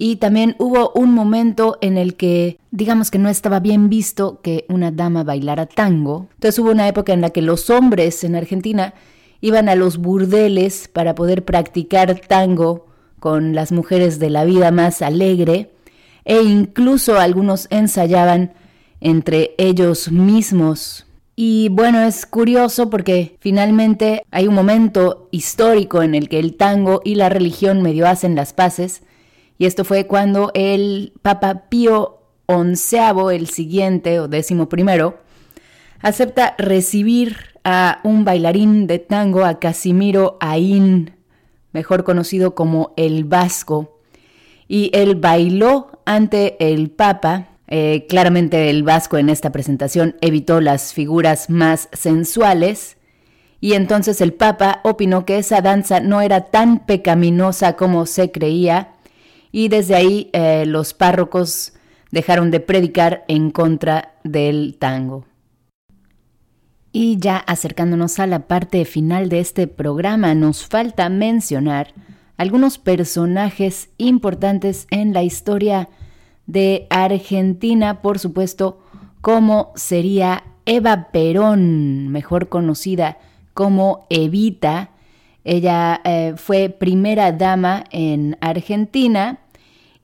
y 0.00 0.16
también 0.16 0.54
hubo 0.58 0.92
un 0.94 1.12
momento 1.12 1.76
en 1.80 1.98
el 1.98 2.14
que, 2.14 2.58
digamos 2.70 3.10
que 3.10 3.18
no 3.18 3.28
estaba 3.28 3.58
bien 3.58 3.88
visto 3.88 4.40
que 4.42 4.64
una 4.68 4.92
dama 4.92 5.24
bailara 5.24 5.66
tango. 5.66 6.28
Entonces 6.34 6.58
hubo 6.60 6.70
una 6.70 6.86
época 6.86 7.12
en 7.12 7.20
la 7.20 7.30
que 7.30 7.42
los 7.42 7.68
hombres 7.68 8.22
en 8.22 8.36
Argentina 8.36 8.94
iban 9.40 9.68
a 9.68 9.74
los 9.74 9.98
burdeles 9.98 10.88
para 10.88 11.14
poder 11.14 11.44
practicar 11.44 12.20
tango 12.20 12.86
con 13.20 13.54
las 13.54 13.72
mujeres 13.72 14.18
de 14.18 14.30
la 14.30 14.44
vida 14.44 14.70
más 14.70 15.02
alegre 15.02 15.70
e 16.24 16.42
incluso 16.42 17.18
algunos 17.18 17.66
ensayaban 17.70 18.52
entre 19.00 19.54
ellos 19.58 20.10
mismos. 20.10 21.06
Y 21.36 21.68
bueno, 21.70 22.02
es 22.02 22.26
curioso 22.26 22.90
porque 22.90 23.36
finalmente 23.38 24.24
hay 24.30 24.48
un 24.48 24.54
momento 24.54 25.28
histórico 25.30 26.02
en 26.02 26.14
el 26.14 26.28
que 26.28 26.40
el 26.40 26.56
tango 26.56 27.00
y 27.04 27.14
la 27.14 27.28
religión 27.28 27.80
medio 27.80 28.08
hacen 28.08 28.34
las 28.34 28.52
paces, 28.52 29.02
y 29.56 29.66
esto 29.66 29.84
fue 29.84 30.06
cuando 30.06 30.50
el 30.54 31.12
Papa 31.22 31.68
Pío 31.68 32.18
XI, 32.48 32.96
el 33.32 33.48
siguiente 33.48 34.20
o 34.20 34.26
décimo 34.26 34.68
primero, 34.68 35.18
acepta 36.00 36.54
recibir 36.58 37.57
a 37.68 38.00
un 38.02 38.24
bailarín 38.24 38.86
de 38.86 38.98
tango, 38.98 39.44
a 39.44 39.58
Casimiro 39.58 40.36
Aín, 40.40 41.12
mejor 41.72 42.02
conocido 42.02 42.54
como 42.54 42.92
el 42.96 43.24
Vasco, 43.24 44.00
y 44.66 44.90
él 44.92 45.14
bailó 45.14 46.00
ante 46.04 46.56
el 46.58 46.90
Papa, 46.90 47.48
Eh, 47.70 48.06
claramente 48.08 48.70
el 48.70 48.82
vasco 48.82 49.18
en 49.18 49.28
esta 49.28 49.50
presentación 49.52 50.16
evitó 50.22 50.62
las 50.62 50.94
figuras 50.94 51.50
más 51.50 51.90
sensuales. 51.92 52.96
Y 53.60 53.74
entonces 53.74 54.22
el 54.22 54.32
Papa 54.32 54.80
opinó 54.84 55.26
que 55.26 55.36
esa 55.36 55.60
danza 55.60 56.00
no 56.00 56.22
era 56.22 56.46
tan 56.46 56.86
pecaminosa 56.86 57.74
como 57.76 58.06
se 58.06 58.30
creía. 58.30 58.94
Y 59.52 59.68
desde 59.68 59.96
ahí 59.96 60.30
eh, 60.32 60.64
los 60.64 60.94
párrocos 60.94 61.74
dejaron 62.10 62.50
de 62.50 62.60
predicar 62.60 63.24
en 63.28 63.50
contra 63.50 64.14
del 64.24 64.76
tango. 64.78 65.26
Y 66.92 67.18
ya 67.18 67.36
acercándonos 67.36 68.18
a 68.18 68.26
la 68.26 68.46
parte 68.46 68.84
final 68.84 69.28
de 69.28 69.40
este 69.40 69.66
programa, 69.66 70.34
nos 70.34 70.66
falta 70.66 71.08
mencionar 71.08 71.92
algunos 72.38 72.78
personajes 72.78 73.90
importantes 73.98 74.86
en 74.90 75.12
la 75.12 75.22
historia 75.22 75.88
de 76.46 76.86
Argentina, 76.88 78.00
por 78.00 78.18
supuesto, 78.18 78.80
como 79.20 79.72
sería 79.74 80.44
Eva 80.64 81.08
Perón, 81.12 82.08
mejor 82.08 82.48
conocida 82.48 83.18
como 83.52 84.06
Evita. 84.08 84.90
Ella 85.44 86.00
eh, 86.04 86.34
fue 86.36 86.70
primera 86.70 87.32
dama 87.32 87.84
en 87.90 88.38
Argentina 88.40 89.40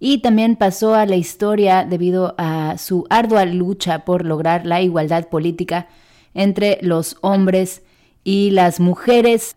y 0.01 0.19
también 0.19 0.57
pasó 0.57 0.95
a 0.95 1.07
la 1.07 1.17
historia 1.17 1.85
debido 1.85 2.35
a 2.37 2.77
su 2.79 3.07
ardua 3.09 3.47
lucha 3.47 4.05
por 4.05 4.25
lograr 4.25 4.67
la 4.67 4.83
igualdad 4.83 5.29
política 5.29 5.87
entre 6.35 6.79
los 6.83 7.17
hombres 7.21 7.83
y 8.25 8.51
las 8.51 8.81
mujeres. 8.81 9.57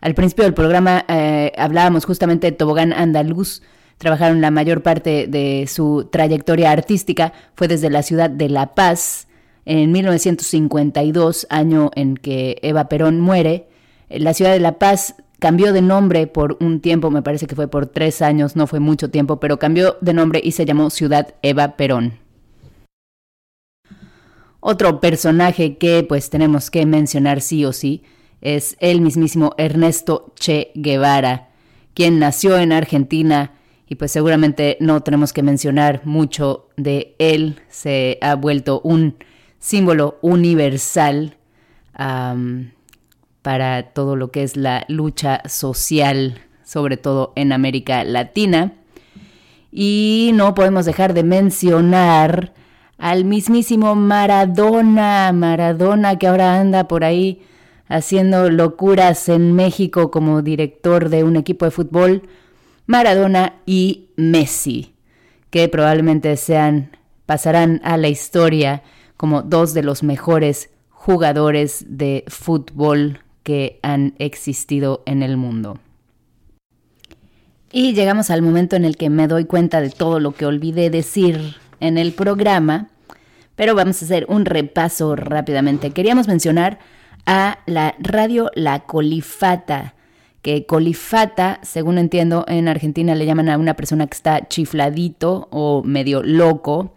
Al 0.00 0.14
principio 0.14 0.44
del 0.44 0.54
programa 0.54 1.04
eh, 1.08 1.52
hablábamos 1.56 2.04
justamente 2.04 2.50
de 2.50 2.56
Tobogán 2.56 2.92
Andaluz. 2.92 3.62
Trabajaron 3.98 4.40
la 4.40 4.50
mayor 4.50 4.82
parte 4.82 5.26
de 5.26 5.66
su 5.66 6.08
trayectoria 6.10 6.70
artística, 6.70 7.32
fue 7.54 7.66
desde 7.66 7.90
la 7.90 8.02
ciudad 8.02 8.30
de 8.30 8.48
La 8.48 8.74
Paz, 8.74 9.26
en 9.64 9.92
1952, 9.92 11.46
año 11.50 11.90
en 11.94 12.16
que 12.16 12.58
Eva 12.62 12.88
Perón 12.88 13.20
muere. 13.20 13.68
La 14.08 14.32
ciudad 14.32 14.52
de 14.52 14.60
La 14.60 14.78
Paz 14.78 15.16
cambió 15.38 15.72
de 15.72 15.82
nombre 15.82 16.26
por 16.26 16.56
un 16.60 16.80
tiempo, 16.80 17.10
me 17.10 17.22
parece 17.22 17.46
que 17.46 17.54
fue 17.54 17.68
por 17.68 17.86
tres 17.86 18.22
años, 18.22 18.56
no 18.56 18.66
fue 18.66 18.80
mucho 18.80 19.10
tiempo, 19.10 19.40
pero 19.40 19.58
cambió 19.58 19.96
de 20.00 20.14
nombre 20.14 20.40
y 20.42 20.52
se 20.52 20.64
llamó 20.64 20.90
Ciudad 20.90 21.34
Eva 21.42 21.76
Perón. 21.76 22.27
Otro 24.60 25.00
personaje 25.00 25.76
que 25.76 26.02
pues 26.02 26.30
tenemos 26.30 26.70
que 26.70 26.84
mencionar 26.84 27.40
sí 27.40 27.64
o 27.64 27.72
sí 27.72 28.02
es 28.40 28.76
el 28.80 29.00
mismísimo 29.00 29.54
Ernesto 29.56 30.32
Che 30.38 30.72
Guevara, 30.74 31.48
quien 31.94 32.18
nació 32.18 32.58
en 32.58 32.72
Argentina 32.72 33.52
y 33.88 33.94
pues 33.94 34.12
seguramente 34.12 34.76
no 34.80 35.00
tenemos 35.02 35.32
que 35.32 35.42
mencionar 35.42 36.02
mucho 36.04 36.68
de 36.76 37.14
él, 37.18 37.60
se 37.68 38.18
ha 38.20 38.34
vuelto 38.34 38.80
un 38.84 39.16
símbolo 39.58 40.18
universal 40.22 41.36
para 43.42 43.82
todo 43.94 44.14
lo 44.14 44.30
que 44.30 44.42
es 44.42 44.56
la 44.56 44.84
lucha 44.88 45.40
social, 45.48 46.40
sobre 46.64 46.96
todo 46.96 47.32
en 47.34 47.52
América 47.52 48.04
Latina. 48.04 48.72
Y 49.72 50.32
no 50.34 50.54
podemos 50.54 50.84
dejar 50.84 51.14
de 51.14 51.22
mencionar 51.22 52.52
al 52.98 53.24
mismísimo 53.24 53.94
Maradona, 53.94 55.32
Maradona 55.32 56.18
que 56.18 56.26
ahora 56.26 56.60
anda 56.60 56.88
por 56.88 57.04
ahí 57.04 57.42
haciendo 57.86 58.50
locuras 58.50 59.28
en 59.28 59.52
México 59.52 60.10
como 60.10 60.42
director 60.42 61.08
de 61.08 61.24
un 61.24 61.36
equipo 61.36 61.64
de 61.64 61.70
fútbol, 61.70 62.22
Maradona 62.86 63.54
y 63.64 64.08
Messi, 64.16 64.92
que 65.50 65.68
probablemente 65.68 66.36
sean 66.36 66.96
pasarán 67.24 67.80
a 67.84 67.96
la 67.96 68.08
historia 68.08 68.82
como 69.16 69.42
dos 69.42 69.74
de 69.74 69.82
los 69.82 70.02
mejores 70.02 70.70
jugadores 70.90 71.84
de 71.88 72.24
fútbol 72.28 73.20
que 73.42 73.78
han 73.82 74.14
existido 74.18 75.02
en 75.06 75.22
el 75.22 75.36
mundo. 75.36 75.78
Y 77.70 77.92
llegamos 77.92 78.30
al 78.30 78.40
momento 78.40 78.76
en 78.76 78.84
el 78.86 78.96
que 78.96 79.10
me 79.10 79.28
doy 79.28 79.44
cuenta 79.44 79.80
de 79.82 79.90
todo 79.90 80.20
lo 80.20 80.32
que 80.32 80.46
olvidé 80.46 80.88
decir 80.88 81.56
en 81.80 81.98
el 81.98 82.12
programa, 82.12 82.88
pero 83.56 83.74
vamos 83.74 84.00
a 84.02 84.04
hacer 84.04 84.26
un 84.28 84.44
repaso 84.44 85.16
rápidamente. 85.16 85.90
Queríamos 85.90 86.28
mencionar 86.28 86.78
a 87.26 87.58
la 87.66 87.94
radio 87.98 88.50
La 88.54 88.80
Colifata, 88.80 89.94
que 90.42 90.64
colifata, 90.66 91.58
según 91.62 91.98
entiendo, 91.98 92.44
en 92.48 92.68
Argentina 92.68 93.14
le 93.14 93.26
llaman 93.26 93.48
a 93.48 93.58
una 93.58 93.74
persona 93.74 94.06
que 94.06 94.14
está 94.14 94.48
chifladito 94.48 95.48
o 95.50 95.82
medio 95.82 96.22
loco. 96.22 96.94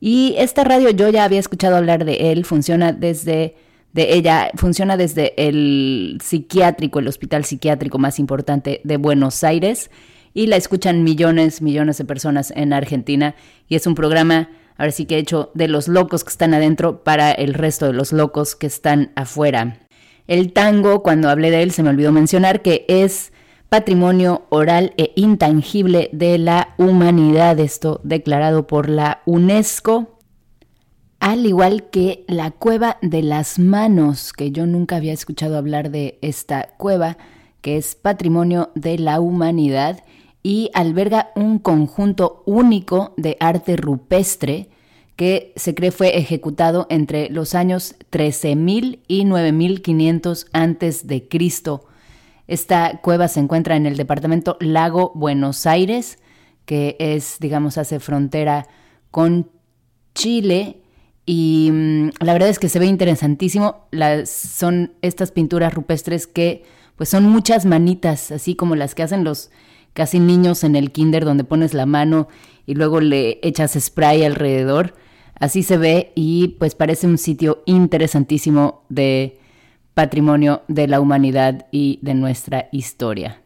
Y 0.00 0.34
esta 0.38 0.62
radio 0.64 0.90
yo 0.90 1.08
ya 1.08 1.24
había 1.24 1.40
escuchado 1.40 1.76
hablar 1.76 2.04
de 2.04 2.30
él, 2.30 2.44
funciona 2.44 2.92
desde 2.92 3.56
de 3.92 4.14
ella, 4.14 4.50
funciona 4.54 4.96
desde 4.96 5.32
el 5.48 6.18
psiquiátrico, 6.22 6.98
el 6.98 7.08
hospital 7.08 7.44
psiquiátrico 7.44 7.98
más 7.98 8.18
importante 8.18 8.80
de 8.84 8.96
Buenos 8.96 9.42
Aires 9.42 9.90
y 10.38 10.46
la 10.46 10.54
escuchan 10.54 11.02
millones, 11.02 11.62
millones 11.62 11.98
de 11.98 12.04
personas 12.04 12.52
en 12.54 12.72
Argentina. 12.72 13.34
Y 13.66 13.74
es 13.74 13.88
un 13.88 13.96
programa 13.96 14.50
ahora 14.76 14.92
sí 14.92 15.04
que 15.04 15.16
he 15.16 15.18
hecho 15.18 15.50
de 15.54 15.66
los 15.66 15.88
locos 15.88 16.22
que 16.22 16.30
están 16.30 16.54
adentro 16.54 17.02
para 17.02 17.32
el 17.32 17.54
resto 17.54 17.86
de 17.86 17.92
los 17.92 18.12
locos 18.12 18.54
que 18.54 18.68
están 18.68 19.10
afuera. 19.16 19.80
El 20.28 20.52
tango, 20.52 21.02
cuando 21.02 21.28
hablé 21.28 21.50
de 21.50 21.64
él, 21.64 21.72
se 21.72 21.82
me 21.82 21.90
olvidó 21.90 22.12
mencionar 22.12 22.62
que 22.62 22.84
es 22.86 23.32
patrimonio 23.68 24.46
oral 24.50 24.94
e 24.96 25.10
intangible 25.16 26.08
de 26.12 26.38
la 26.38 26.72
humanidad, 26.78 27.58
esto 27.58 28.00
declarado 28.04 28.68
por 28.68 28.88
la 28.88 29.22
UNESCO, 29.26 30.20
al 31.18 31.46
igual 31.46 31.90
que 31.90 32.24
la 32.28 32.52
cueva 32.52 32.98
de 33.02 33.22
las 33.22 33.58
manos, 33.58 34.32
que 34.32 34.52
yo 34.52 34.66
nunca 34.66 34.98
había 34.98 35.14
escuchado 35.14 35.58
hablar 35.58 35.90
de 35.90 36.20
esta 36.22 36.68
cueva, 36.78 37.18
que 37.60 37.76
es 37.76 37.96
patrimonio 37.96 38.70
de 38.76 39.00
la 39.00 39.18
humanidad 39.18 40.04
y 40.42 40.70
alberga 40.74 41.30
un 41.34 41.58
conjunto 41.58 42.42
único 42.46 43.14
de 43.16 43.36
arte 43.40 43.76
rupestre 43.76 44.68
que 45.18 45.52
se 45.56 45.74
cree 45.74 45.90
fue 45.90 46.16
ejecutado 46.16 46.86
entre 46.90 47.28
los 47.28 47.56
años 47.56 47.96
13.000 48.12 49.00
y 49.08 49.24
9.500 49.24 50.46
antes 50.52 51.08
de 51.08 51.26
Cristo. 51.26 51.86
Esta 52.46 53.00
cueva 53.02 53.26
se 53.26 53.40
encuentra 53.40 53.74
en 53.74 53.86
el 53.86 53.96
departamento 53.96 54.56
Lago 54.60 55.10
Buenos 55.16 55.66
Aires, 55.66 56.18
que 56.66 56.96
es, 57.00 57.38
digamos, 57.40 57.78
hace 57.78 57.98
frontera 57.98 58.68
con 59.10 59.50
Chile. 60.14 60.82
Y 61.26 61.70
mm, 61.72 62.10
la 62.20 62.32
verdad 62.32 62.48
es 62.48 62.60
que 62.60 62.68
se 62.68 62.78
ve 62.78 62.86
interesantísimo. 62.86 63.88
Las, 63.90 64.30
son 64.30 64.92
estas 65.02 65.32
pinturas 65.32 65.74
rupestres 65.74 66.28
que, 66.28 66.62
pues, 66.94 67.08
son 67.08 67.24
muchas 67.24 67.66
manitas, 67.66 68.30
así 68.30 68.54
como 68.54 68.76
las 68.76 68.94
que 68.94 69.02
hacen 69.02 69.24
los 69.24 69.50
casi 69.92 70.20
niños 70.20 70.64
en 70.64 70.76
el 70.76 70.92
kinder, 70.92 71.24
donde 71.24 71.44
pones 71.44 71.74
la 71.74 71.86
mano 71.86 72.28
y 72.66 72.74
luego 72.74 73.00
le 73.00 73.38
echas 73.42 73.76
spray 73.78 74.24
alrededor. 74.24 74.94
Así 75.40 75.62
se 75.62 75.76
ve 75.76 76.12
y 76.14 76.48
pues 76.58 76.74
parece 76.74 77.06
un 77.06 77.18
sitio 77.18 77.62
interesantísimo 77.66 78.84
de 78.88 79.38
patrimonio 79.94 80.62
de 80.68 80.86
la 80.86 81.00
humanidad 81.00 81.66
y 81.70 81.98
de 82.02 82.14
nuestra 82.14 82.68
historia. 82.72 83.42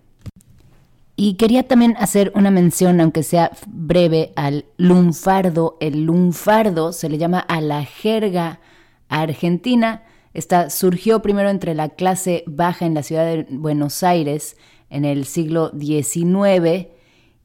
Y 1.17 1.35
quería 1.35 1.69
también 1.69 1.95
hacer 1.99 2.33
una 2.35 2.51
mención, 2.51 3.01
aunque 3.01 3.23
sea 3.23 3.53
breve, 3.67 4.33
al 4.35 4.65
lunfardo. 4.77 5.77
El 5.81 6.05
lunfardo 6.05 6.93
se 6.93 7.09
le 7.09 7.19
llama 7.19 7.39
a 7.39 7.61
la 7.61 7.85
jerga 7.85 8.61
argentina. 9.09 10.03
Esta 10.35 10.71
surgió 10.71 11.23
primero 11.23 11.51
entre 11.51 11.75
la 11.75 11.91
clase 11.91 12.45
baja 12.47 12.87
en 12.87 12.95
la 12.95 13.03
ciudad 13.03 13.25
de 13.25 13.47
Buenos 13.51 14.03
Aires 14.03 14.57
en 14.93 15.05
el 15.05 15.25
siglo 15.25 15.73
XIX 15.79 16.89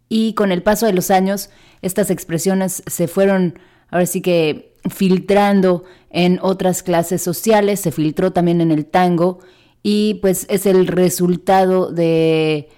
y 0.09 0.33
con 0.33 0.51
el 0.51 0.63
paso 0.63 0.85
de 0.85 0.93
los 0.93 1.11
años 1.11 1.49
estas 1.81 2.09
expresiones 2.11 2.83
se 2.85 3.07
fueron 3.07 3.59
ahora 3.89 4.05
sí 4.05 4.21
que 4.21 4.75
filtrando 4.89 5.83
en 6.09 6.39
otras 6.41 6.83
clases 6.83 7.21
sociales, 7.21 7.79
se 7.79 7.91
filtró 7.91 8.31
también 8.31 8.61
en 8.61 8.71
el 8.71 8.85
tango 8.85 9.39
y 9.83 10.15
pues 10.15 10.45
es 10.49 10.65
el 10.65 10.87
resultado 10.87 11.91
de 11.91 12.69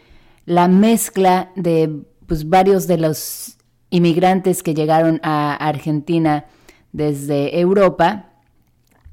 la 0.45 0.67
mezcla 0.67 1.51
de 1.55 2.03
pues, 2.27 2.49
varios 2.49 2.87
de 2.87 2.97
los 2.97 3.57
inmigrantes 3.89 4.63
que 4.63 4.73
llegaron 4.73 5.19
a 5.23 5.55
Argentina 5.55 6.45
desde 6.91 7.59
Europa 7.59 8.31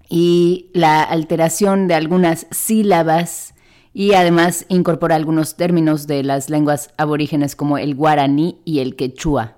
y 0.08 0.70
la 0.72 1.02
alteración 1.02 1.88
de 1.88 1.94
algunas 1.94 2.46
sílabas 2.50 3.54
y 3.98 4.12
además 4.12 4.66
incorpora 4.68 5.14
algunos 5.14 5.56
términos 5.56 6.06
de 6.06 6.22
las 6.22 6.50
lenguas 6.50 6.90
aborígenes 6.98 7.56
como 7.56 7.78
el 7.78 7.94
guaraní 7.94 8.60
y 8.66 8.80
el 8.80 8.94
quechua. 8.94 9.56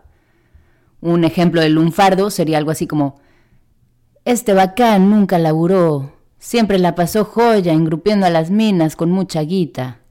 Un 1.01 1.25
ejemplo 1.25 1.61
de 1.61 1.71
lunfardo 1.71 2.31
sería 2.31 2.59
algo 2.59 2.71
así 2.71 2.87
como, 2.87 3.21
este 4.25 4.55
bacán 4.55 5.11
nunca 5.11 5.41
laburó, 5.41 6.13
siempre 6.39 6.79
la 6.79 6.95
pasó 6.95 7.25
joya 7.25 7.73
engrupiendo 7.73 8.27
a 8.27 8.31
las 8.31 8.49
minas 8.53 8.95
con 8.95 9.11
mucha 9.11 9.41
guita. 9.41 10.03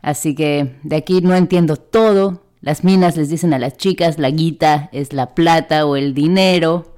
Así 0.00 0.36
que 0.36 0.76
de 0.84 0.94
aquí 0.94 1.20
no 1.20 1.34
entiendo 1.34 1.76
todo 1.76 2.44
Las 2.60 2.84
minas 2.84 3.16
les 3.16 3.28
dicen 3.28 3.52
a 3.54 3.58
las 3.58 3.76
chicas, 3.76 4.20
la 4.20 4.30
guita 4.30 4.88
es 4.92 5.12
la 5.12 5.34
plata 5.34 5.84
o 5.84 5.96
el 5.96 6.14
dinero. 6.14 6.94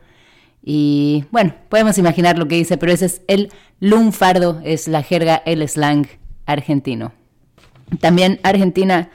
Y 0.63 1.25
bueno, 1.31 1.55
podemos 1.71 1.97
imaginar 1.97 2.37
lo 2.37 2.49
que 2.49 2.57
dice, 2.57 2.77
pero 2.77 2.93
ese 2.93 3.07
es 3.07 3.23
el 3.29 3.51
lunfardo, 3.81 4.61
es 4.63 4.89
la 4.89 5.03
jerga, 5.03 5.37
el 5.47 5.67
slang 5.67 6.07
argentino. 6.47 7.13
También 8.01 8.41
Argentina 8.43 9.11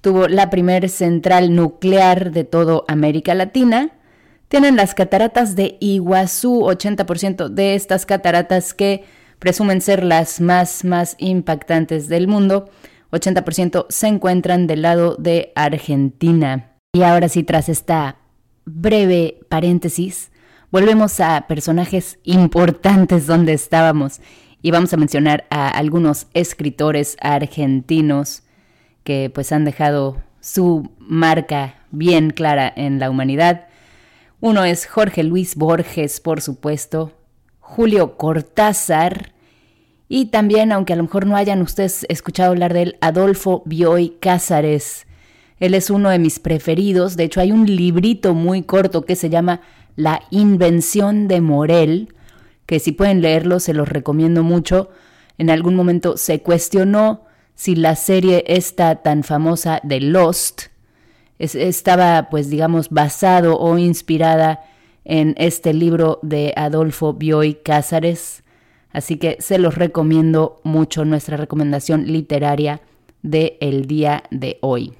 tuvo 0.00 0.28
la 0.28 0.50
primer 0.50 0.88
central 0.88 1.54
nuclear 1.54 2.30
de 2.30 2.44
toda 2.44 2.82
América 2.88 3.34
Latina. 3.34 3.90
Tienen 4.48 4.76
las 4.76 4.94
cataratas 4.94 5.56
de 5.56 5.76
Iguazú, 5.80 6.62
80% 6.62 7.48
de 7.48 7.74
estas 7.74 8.06
cataratas 8.06 8.74
que 8.74 9.04
presumen 9.38 9.80
ser 9.80 10.04
las 10.04 10.40
más, 10.40 10.84
más 10.84 11.16
impactantes 11.18 12.08
del 12.08 12.28
mundo. 12.28 12.70
80% 13.12 13.86
se 13.88 14.06
encuentran 14.06 14.66
del 14.66 14.82
lado 14.82 15.16
de 15.16 15.52
Argentina. 15.54 16.72
Y 16.92 17.02
ahora 17.02 17.28
sí, 17.28 17.42
tras 17.42 17.68
esta 17.68 18.16
breve 18.64 19.40
paréntesis, 19.48 20.30
volvemos 20.70 21.20
a 21.20 21.46
personajes 21.46 22.18
importantes 22.24 23.26
donde 23.26 23.52
estábamos 23.54 24.20
y 24.62 24.70
vamos 24.70 24.92
a 24.92 24.96
mencionar 24.96 25.46
a 25.50 25.68
algunos 25.68 26.26
escritores 26.34 27.16
argentinos 27.20 28.42
que 29.04 29.30
pues 29.32 29.52
han 29.52 29.64
dejado 29.64 30.22
su 30.40 30.90
marca 30.98 31.76
bien 31.90 32.30
clara 32.30 32.72
en 32.74 32.98
la 32.98 33.10
humanidad. 33.10 33.66
Uno 34.40 34.64
es 34.64 34.86
Jorge 34.86 35.24
Luis 35.24 35.56
Borges, 35.56 36.20
por 36.20 36.40
supuesto, 36.40 37.12
Julio 37.60 38.16
Cortázar 38.16 39.32
y 40.08 40.26
también, 40.26 40.72
aunque 40.72 40.94
a 40.94 40.96
lo 40.96 41.02
mejor 41.02 41.26
no 41.26 41.36
hayan 41.36 41.60
ustedes 41.60 42.06
escuchado 42.08 42.50
hablar 42.50 42.72
de 42.72 42.82
él, 42.82 42.96
Adolfo 43.00 43.62
Bioy 43.66 44.16
Cázares. 44.20 45.06
Él 45.60 45.74
es 45.74 45.90
uno 45.90 46.08
de 46.08 46.18
mis 46.18 46.38
preferidos. 46.38 47.16
De 47.16 47.24
hecho, 47.24 47.40
hay 47.40 47.52
un 47.52 47.66
librito 47.66 48.32
muy 48.32 48.62
corto 48.62 49.04
que 49.04 49.16
se 49.16 49.28
llama 49.28 49.60
La 49.96 50.22
Invención 50.30 51.28
de 51.28 51.40
Morel, 51.40 52.14
que 52.68 52.80
si 52.80 52.92
pueden 52.92 53.22
leerlo 53.22 53.60
se 53.60 53.72
los 53.72 53.88
recomiendo 53.88 54.42
mucho. 54.42 54.90
En 55.38 55.48
algún 55.48 55.74
momento 55.74 56.18
se 56.18 56.42
cuestionó 56.42 57.24
si 57.54 57.74
la 57.74 57.96
serie 57.96 58.44
esta 58.46 58.96
tan 58.96 59.24
famosa 59.24 59.80
de 59.82 60.02
Lost 60.02 60.64
estaba, 61.38 62.28
pues 62.30 62.50
digamos, 62.50 62.90
basado 62.90 63.58
o 63.58 63.78
inspirada 63.78 64.60
en 65.06 65.34
este 65.38 65.72
libro 65.72 66.18
de 66.20 66.52
Adolfo 66.56 67.14
Bioy 67.14 67.54
Cázares. 67.54 68.42
Así 68.92 69.16
que 69.16 69.38
se 69.40 69.58
los 69.58 69.74
recomiendo 69.74 70.60
mucho 70.62 71.06
nuestra 71.06 71.38
recomendación 71.38 72.06
literaria 72.06 72.82
del 73.22 73.54
el 73.60 73.86
día 73.86 74.24
de 74.30 74.58
hoy. 74.60 74.92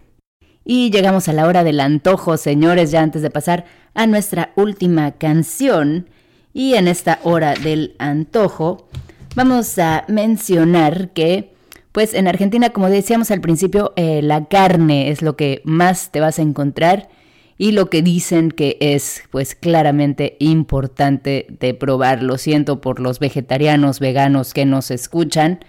Y 0.65 0.91
llegamos 0.91 1.29
a 1.29 1.35
la 1.35 1.47
hora 1.47 1.65
del 1.65 1.81
antojo, 1.81 2.39
señores, 2.39 2.93
ya 2.93 3.03
antes 3.03 3.21
de 3.21 3.31
pasar 3.31 3.67
a 3.93 4.07
nuestra 4.07 4.53
última 4.57 5.13
canción. 5.13 6.09
Y 6.59 6.75
en 6.75 6.89
esta 6.89 7.21
hora 7.23 7.55
del 7.55 7.95
antojo 8.01 8.89
vamos 9.37 9.79
a 9.79 10.05
mencionar 10.09 11.11
que, 11.11 11.55
pues 11.93 12.15
en 12.15 12.27
Argentina, 12.27 12.71
como 12.71 12.91
decíamos 12.91 13.31
al 13.31 13.41
principio, 13.41 13.93
eh, 13.95 14.23
la 14.23 14.47
carne 14.47 15.11
es 15.11 15.23
lo 15.23 15.37
que 15.37 15.63
más 15.63 16.11
te 16.11 16.19
vas 16.19 16.41
a 16.41 16.43
encontrar 16.43 17.11
y 17.59 17.71
lo 17.71 17.89
que 17.91 18.03
dicen 18.03 18.51
que 18.51 18.77
es 18.81 19.23
pues 19.31 19.55
claramente 19.55 20.37
importante 20.41 21.47
de 21.61 21.75
probar. 21.75 22.25
Lo 22.25 22.39
siento 22.39 22.81
por 22.81 22.99
los 22.99 23.21
vegetarianos, 23.21 24.01
veganos 24.01 24.53
que 24.53 24.65
nos 24.67 24.91
escuchan, 24.91 25.61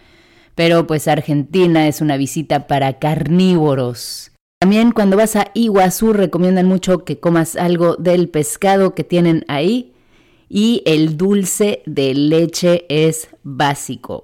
pero 0.56 0.88
pues 0.88 1.08
Argentina 1.08 1.88
es 1.88 2.02
una 2.02 2.18
visita 2.18 2.66
para 2.66 2.98
carnívoros. 2.98 4.32
También 4.60 4.92
cuando 4.92 5.18
vas 5.18 5.36
a 5.36 5.52
Iguazú 5.54 6.14
recomiendan 6.14 6.66
mucho 6.66 7.06
que 7.06 7.20
comas 7.20 7.56
algo 7.58 7.96
del 7.96 8.28
pescado 8.30 8.96
que 8.96 9.04
tienen 9.04 9.46
ahí 9.48 9.94
y 10.50 10.82
el 10.86 11.16
dulce 11.16 11.84
de 11.86 12.14
leche 12.16 12.86
es 12.90 13.30
básico. 13.44 14.24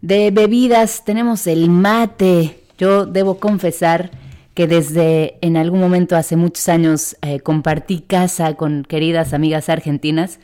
De 0.00 0.30
bebidas 0.30 1.04
tenemos 1.04 1.46
el 1.46 1.70
mate. 1.70 2.60
Yo 2.78 3.06
debo 3.06 3.40
confesar 3.40 4.10
que 4.54 4.66
desde 4.66 5.38
en 5.40 5.56
algún 5.56 5.80
momento 5.80 6.14
hace 6.16 6.36
muchos 6.36 6.68
años 6.68 7.16
eh, 7.22 7.40
compartí 7.40 8.00
casa 8.00 8.54
con 8.54 8.84
queridas 8.84 9.32
amigas 9.32 9.68
argentinas 9.68 10.40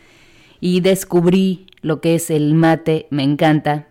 y 0.60 0.80
descubrí 0.80 1.66
lo 1.82 2.00
que 2.00 2.14
es 2.14 2.30
el 2.30 2.54
mate, 2.54 3.06
me 3.10 3.22
encanta. 3.22 3.88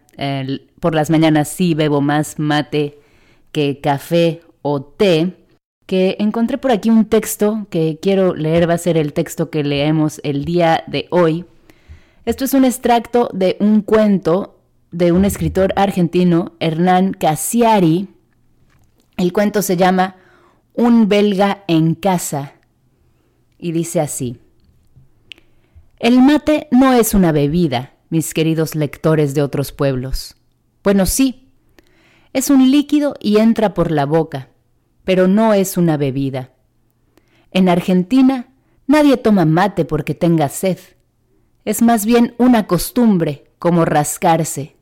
por 0.80 0.96
las 0.96 1.10
mañanas 1.10 1.48
sí 1.48 1.76
bebo 1.76 2.02
más 2.02 2.40
mate 2.40 3.00
que 3.52 3.80
café 3.80 4.42
o 4.62 4.82
té, 4.82 5.34
que 5.86 6.16
encontré 6.20 6.58
por 6.58 6.72
aquí 6.72 6.90
un 6.90 7.06
texto 7.06 7.68
que 7.70 8.00
quiero 8.02 8.34
leer, 8.36 8.70
va 8.70 8.76
a 8.76 8.78
ser 8.78 8.98
el 8.98 9.14
texto 9.14 9.50
que 9.50 9.64
leemos 9.64 10.22
el 10.24 10.46
día 10.46 10.84
de 10.88 11.08
hoy. 11.10 11.46
Esto 12.26 12.46
es 12.46 12.54
un 12.54 12.66
extracto 12.66 13.30
de 13.34 13.58
un 13.60 13.82
cuento 13.82 14.60
de 14.92 15.12
un 15.12 15.26
escritor 15.26 15.74
argentino, 15.76 16.54
Hernán 16.60 17.14
Casiari, 17.14 18.08
el 19.18 19.34
cuento 19.34 19.62
se 19.62 19.78
llama 19.78 20.16
Un 20.74 21.08
belga 21.08 21.64
en 21.68 21.96
casa 21.96 22.54
y 23.58 23.72
dice 23.72 24.00
así. 24.00 24.40
El 26.00 26.22
mate 26.22 26.68
no 26.72 26.94
es 26.94 27.14
una 27.14 27.32
bebida, 27.32 27.94
mis 28.10 28.34
queridos 28.34 28.76
lectores 28.76 29.34
de 29.34 29.42
otros 29.42 29.72
pueblos. 29.72 30.36
Bueno, 30.84 31.06
sí, 31.06 31.50
es 32.34 32.50
un 32.50 32.70
líquido 32.70 33.16
y 33.20 33.38
entra 33.38 33.74
por 33.74 33.92
la 33.92 34.06
boca, 34.06 34.50
pero 35.04 35.28
no 35.28 35.54
es 35.54 35.78
una 35.78 35.98
bebida. 35.98 36.52
En 37.52 37.70
Argentina 37.70 38.54
nadie 38.88 39.18
toma 39.18 39.46
mate 39.46 39.86
porque 39.86 40.16
tenga 40.16 40.50
sed. 40.50 40.80
Es 41.66 41.82
más 41.82 42.06
bien 42.06 42.36
una 42.38 42.68
costumbre, 42.68 43.52
como 43.60 43.86
rascarse. 43.86 44.76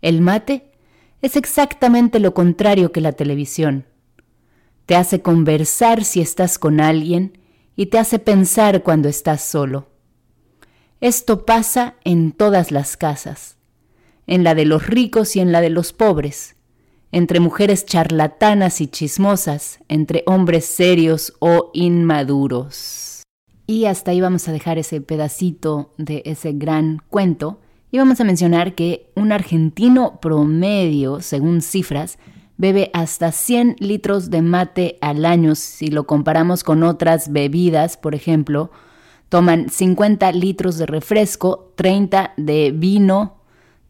El 0.00 0.20
mate 0.20 0.72
es 1.20 1.36
exactamente 1.36 2.18
lo 2.20 2.32
contrario 2.32 2.92
que 2.92 3.00
la 3.00 3.12
televisión. 3.12 3.84
Te 4.86 4.96
hace 4.96 5.20
conversar 5.20 6.04
si 6.04 6.20
estás 6.20 6.58
con 6.58 6.80
alguien 6.80 7.38
y 7.76 7.86
te 7.86 7.98
hace 7.98 8.18
pensar 8.18 8.82
cuando 8.82 9.08
estás 9.08 9.42
solo. 9.42 9.88
Esto 11.00 11.46
pasa 11.46 11.96
en 12.04 12.32
todas 12.32 12.70
las 12.70 12.96
casas, 12.96 13.56
en 14.26 14.44
la 14.44 14.54
de 14.54 14.64
los 14.64 14.86
ricos 14.86 15.36
y 15.36 15.40
en 15.40 15.52
la 15.52 15.60
de 15.60 15.70
los 15.70 15.92
pobres, 15.92 16.56
entre 17.12 17.40
mujeres 17.40 17.84
charlatanas 17.86 18.80
y 18.80 18.86
chismosas, 18.86 19.80
entre 19.88 20.22
hombres 20.26 20.64
serios 20.64 21.34
o 21.38 21.70
inmaduros. 21.74 23.22
Y 23.66 23.84
hasta 23.84 24.10
ahí 24.10 24.20
vamos 24.20 24.48
a 24.48 24.52
dejar 24.52 24.78
ese 24.78 25.00
pedacito 25.00 25.92
de 25.96 26.22
ese 26.24 26.52
gran 26.52 27.00
cuento 27.08 27.60
y 27.92 27.98
vamos 27.98 28.20
a 28.20 28.24
mencionar 28.24 28.74
que 28.74 29.10
un 29.16 29.32
argentino 29.32 30.20
promedio, 30.20 31.20
según 31.20 31.60
cifras, 31.60 32.18
bebe 32.56 32.90
hasta 32.92 33.32
100 33.32 33.76
litros 33.80 34.30
de 34.30 34.42
mate 34.42 34.98
al 35.00 35.24
año. 35.24 35.54
Si 35.54 35.88
lo 35.88 36.06
comparamos 36.06 36.62
con 36.62 36.82
otras 36.82 37.32
bebidas, 37.32 37.96
por 37.96 38.14
ejemplo, 38.14 38.70
toman 39.28 39.70
50 39.70 40.30
litros 40.32 40.78
de 40.78 40.86
refresco, 40.86 41.72
30 41.76 42.34
de 42.36 42.72
vino, 42.72 43.39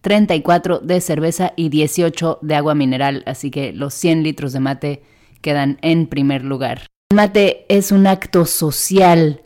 34 0.01 0.81
de 0.81 1.01
cerveza 1.01 1.53
y 1.57 1.69
18 1.69 2.39
de 2.43 2.55
agua 2.55 2.75
mineral. 2.75 3.23
Así 3.27 3.51
que 3.51 3.73
los 3.73 3.95
100 3.95 4.23
litros 4.23 4.53
de 4.53 4.61
mate 4.61 5.03
quedan 5.41 5.79
en 5.83 6.07
primer 6.07 6.45
lugar. 6.45 6.87
El 7.11 7.17
mate 7.17 7.67
es 7.69 7.93
un 7.93 8.07
acto 8.07 8.47
social. 8.47 9.43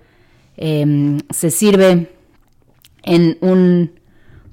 Em, 0.56 1.18
se 1.30 1.50
sirve 1.50 2.10
en 3.02 3.38
un 3.40 3.90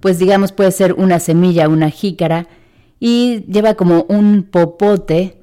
pues 0.02 0.18
digamos 0.20 0.52
puede 0.52 0.72
ser 0.72 0.94
una 0.94 1.20
semilla, 1.20 1.70
una 1.70 1.90
jícara, 1.90 2.48
y 3.00 3.46
lleva 3.46 3.76
como 3.76 4.06
un 4.10 4.44
popote 4.44 5.38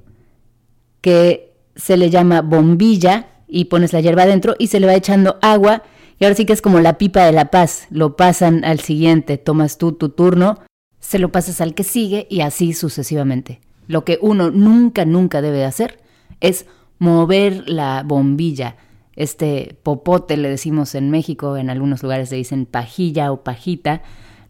que 1.01 1.55
se 1.77 1.97
le 1.97 2.11
llama 2.11 2.43
bombilla 2.43 3.29
y 3.47 3.67
pones 3.67 3.93
la 3.93 4.01
hierba 4.01 4.25
adentro 4.25 4.55
y 4.59 4.67
se 4.67 4.81
le 4.81 4.87
va 4.87 4.95
echando 4.95 5.39
agua 5.41 5.85
y 6.19 6.25
ahora 6.25 6.35
sí 6.35 6.47
que 6.47 6.53
es 6.53 6.63
como 6.63 6.81
la 6.81 6.99
pipa 6.99 7.25
de 7.25 7.33
la 7.33 7.51
paz, 7.51 7.87
lo 7.91 8.17
pasan 8.17 8.65
al 8.65 8.81
siguiente, 8.81 9.39
tomas 9.39 9.79
tú 9.79 9.93
tu 9.93 10.09
turno, 10.09 10.59
se 10.99 11.19
lo 11.19 11.31
pasas 11.31 11.61
al 11.61 11.75
que 11.75 11.85
sigue 11.85 12.27
y 12.29 12.41
así 12.41 12.73
sucesivamente. 12.73 13.61
Lo 13.87 14.05
que 14.05 14.19
uno 14.21 14.51
nunca, 14.51 15.05
nunca 15.05 15.41
debe 15.41 15.65
hacer 15.65 16.01
es 16.41 16.67
mover 16.99 17.69
la 17.69 18.03
bombilla. 18.05 18.77
Este 19.15 19.79
popote 19.83 20.37
le 20.37 20.51
decimos 20.51 20.95
en 20.95 21.11
México, 21.11 21.57
en 21.57 21.71
algunos 21.71 22.03
lugares 22.03 22.29
se 22.29 22.37
dicen 22.37 22.67
pajilla 22.67 23.33
o 23.33 23.43
pajita, 23.43 24.03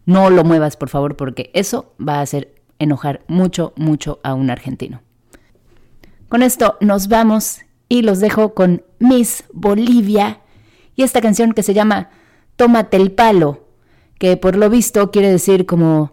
no 0.05 0.29
lo 0.29 0.43
muevas, 0.43 0.75
por 0.75 0.89
favor, 0.89 1.15
porque 1.15 1.51
eso 1.53 1.93
va 2.05 2.15
a 2.15 2.21
hacer 2.21 2.55
enojar 2.79 3.21
mucho, 3.27 3.73
mucho 3.75 4.19
a 4.23 4.33
un 4.33 4.49
argentino. 4.49 5.01
Con 6.29 6.41
esto 6.41 6.77
nos 6.81 7.07
vamos 7.07 7.59
y 7.87 8.01
los 8.01 8.19
dejo 8.19 8.53
con 8.53 8.83
Miss 8.99 9.43
Bolivia 9.53 10.41
y 10.99 11.03
esta 11.03 11.21
canción 11.21 11.53
que 11.53 11.63
se 11.63 11.73
llama 11.73 12.09
Tómate 12.57 12.97
el 12.97 13.13
palo, 13.13 13.69
que 14.17 14.35
por 14.35 14.57
lo 14.57 14.69
visto 14.69 15.11
quiere 15.11 15.31
decir 15.31 15.65
como 15.65 16.11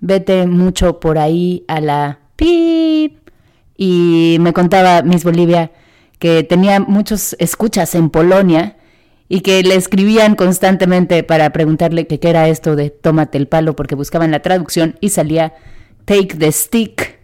vete 0.00 0.48
mucho 0.48 0.98
por 0.98 1.18
ahí 1.18 1.64
a 1.68 1.80
la 1.80 2.18
pip 2.34 3.28
y 3.76 4.38
me 4.40 4.52
contaba 4.52 5.02
Miss 5.02 5.22
Bolivia 5.22 5.70
que 6.18 6.42
tenía 6.42 6.80
muchos 6.80 7.36
escuchas 7.38 7.94
en 7.94 8.10
Polonia 8.10 8.76
y 9.28 9.42
que 9.42 9.62
le 9.62 9.76
escribían 9.76 10.34
constantemente 10.34 11.22
para 11.22 11.50
preguntarle 11.50 12.08
qué 12.08 12.18
era 12.28 12.48
esto 12.48 12.74
de 12.74 12.90
tómate 12.90 13.38
el 13.38 13.46
palo 13.46 13.76
porque 13.76 13.94
buscaban 13.94 14.32
la 14.32 14.42
traducción 14.42 14.96
y 15.00 15.10
salía 15.10 15.54
take 16.06 16.34
the 16.36 16.50
stick 16.50 17.20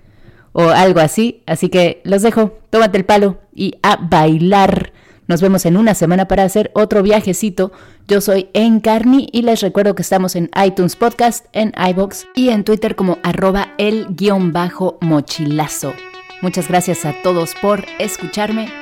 o 0.53 0.69
algo 0.69 1.01
así. 1.01 1.43
Así 1.47 1.71
que 1.71 2.03
los 2.05 2.23
dejo, 2.23 2.61
tómate 2.71 2.99
el 2.99 3.05
palo 3.05 3.41
y 3.53 3.75
a 3.83 3.97
bailar. 3.97 4.93
Nos 5.29 5.43
vemos 5.43 5.67
en 5.67 5.77
una 5.77 5.95
semana 5.95 6.27
para 6.27 6.43
hacer 6.43 6.71
otro 6.75 7.03
viajecito. 7.03 7.71
Yo 8.09 8.23
soy 8.23 8.49
Encarni 8.55 9.29
y 9.31 9.43
les 9.43 9.61
recuerdo 9.61 9.95
que 9.95 10.01
estamos 10.01 10.35
en 10.37 10.51
iTunes 10.65 10.97
Podcast, 10.97 11.45
en 11.53 11.75
iBox 11.91 12.27
y 12.35 12.49
en 12.49 12.65
Twitter 12.65 12.97
como 12.97 13.19
arroba 13.23 13.75
el 13.77 14.07
guion 14.09 14.55
bajo 14.55 14.97
mochilazo. 15.03 15.93
Muchas 16.41 16.69
gracias 16.69 17.05
a 17.05 17.13
todos 17.23 17.55
por 17.61 17.85
escucharme 17.99 18.73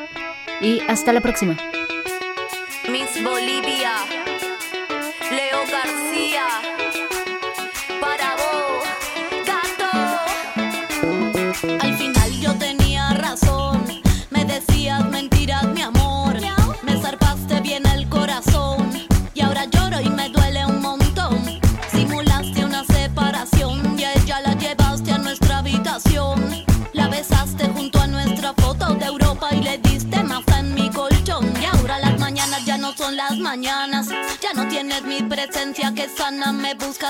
y 0.61 0.79
hasta 0.89 1.13
la 1.13 1.21
próxima. 1.21 1.57
Miss 2.89 3.21
Bolivia, 3.25 3.95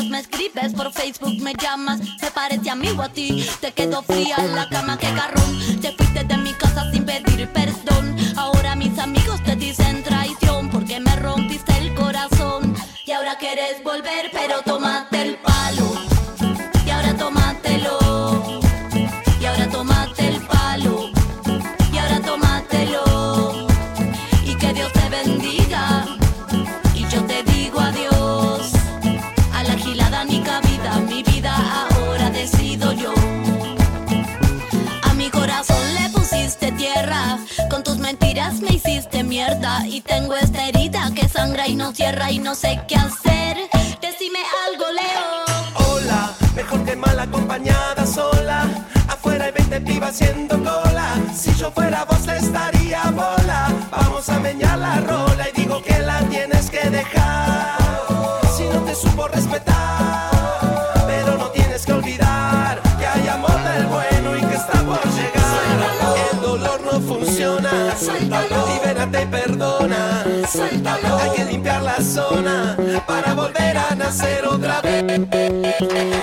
me 0.04 0.20
escribes 0.20 0.74
por 0.74 0.92
Facebook, 0.92 1.40
me 1.40 1.54
llamas. 1.54 2.00
Me 2.20 2.30
parece 2.30 2.70
amigo 2.70 3.02
a 3.02 3.08
ti. 3.08 3.46
Te 3.60 3.72
quedo 3.72 4.02
fría 4.02 4.36
en 4.38 4.54
la 4.54 4.68
cama, 4.68 4.98
que 4.98 5.12
garrón. 5.12 5.80
Te 5.80 5.92
fuiste 5.92 6.24
de 6.24 6.36
mi 6.36 6.52
que 41.16 41.28
sangra 41.28 41.66
y 41.66 41.74
no 41.74 41.92
cierra 41.92 42.30
y 42.30 42.38
no 42.38 42.54
sé 42.54 42.78
qué 42.86 42.94
hacer. 42.94 43.56
Decime 44.02 44.38
algo, 44.66 44.84
Leo. 44.92 45.88
Hola, 45.88 46.34
mejor 46.54 46.84
que 46.84 46.94
mal 46.94 47.18
acompañada 47.18 48.06
sola. 48.06 48.64
Afuera 49.08 49.46
hay 49.46 49.52
20 49.52 49.80
pibas 49.80 50.10
haciendo 50.10 50.58
cola. 50.58 51.14
Si 51.34 51.54
yo 51.54 51.70
fuera 51.72 52.04
vos 52.04 52.28
estaría 52.28 53.02
bola. 53.12 53.72
Vamos 53.90 54.28
a 54.28 54.38
meñar 54.40 54.78
la 54.78 55.00
rola 55.00 55.48
y 55.48 55.58
digo 55.58 55.82
que 55.82 55.98
la 56.00 56.20
tienes 56.28 56.55
Hay 70.58 71.30
que 71.36 71.44
limpiar 71.44 71.82
la 71.82 72.00
zona 72.00 72.76
para 73.06 73.34
volver 73.34 73.76
a 73.76 73.94
nacer 73.94 74.46
otra 74.46 74.80
vez. 74.80 76.15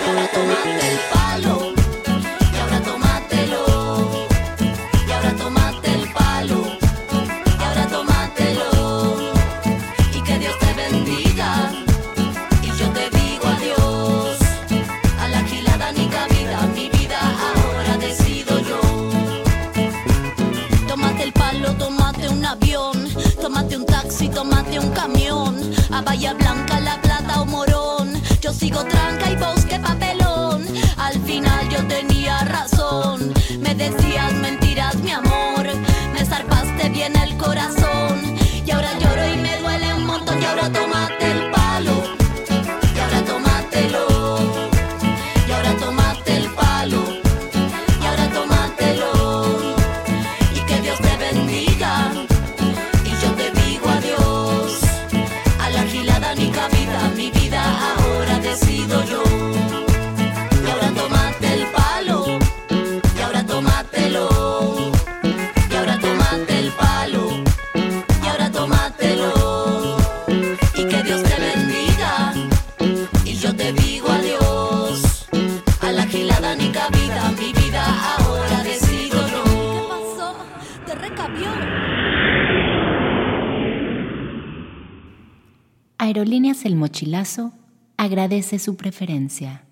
Tranca 28.81 29.29
y 29.29 29.35
bosque 29.35 29.79
papelón. 29.79 30.65
Al 30.97 31.21
final 31.21 31.69
yo 31.69 31.87
tenía 31.87 32.43
razón, 32.45 33.31
me 33.59 33.75
decías 33.75 34.33
Mochilazo 87.03 87.51
agradece 87.97 88.59
su 88.59 88.77
preferencia. 88.77 89.65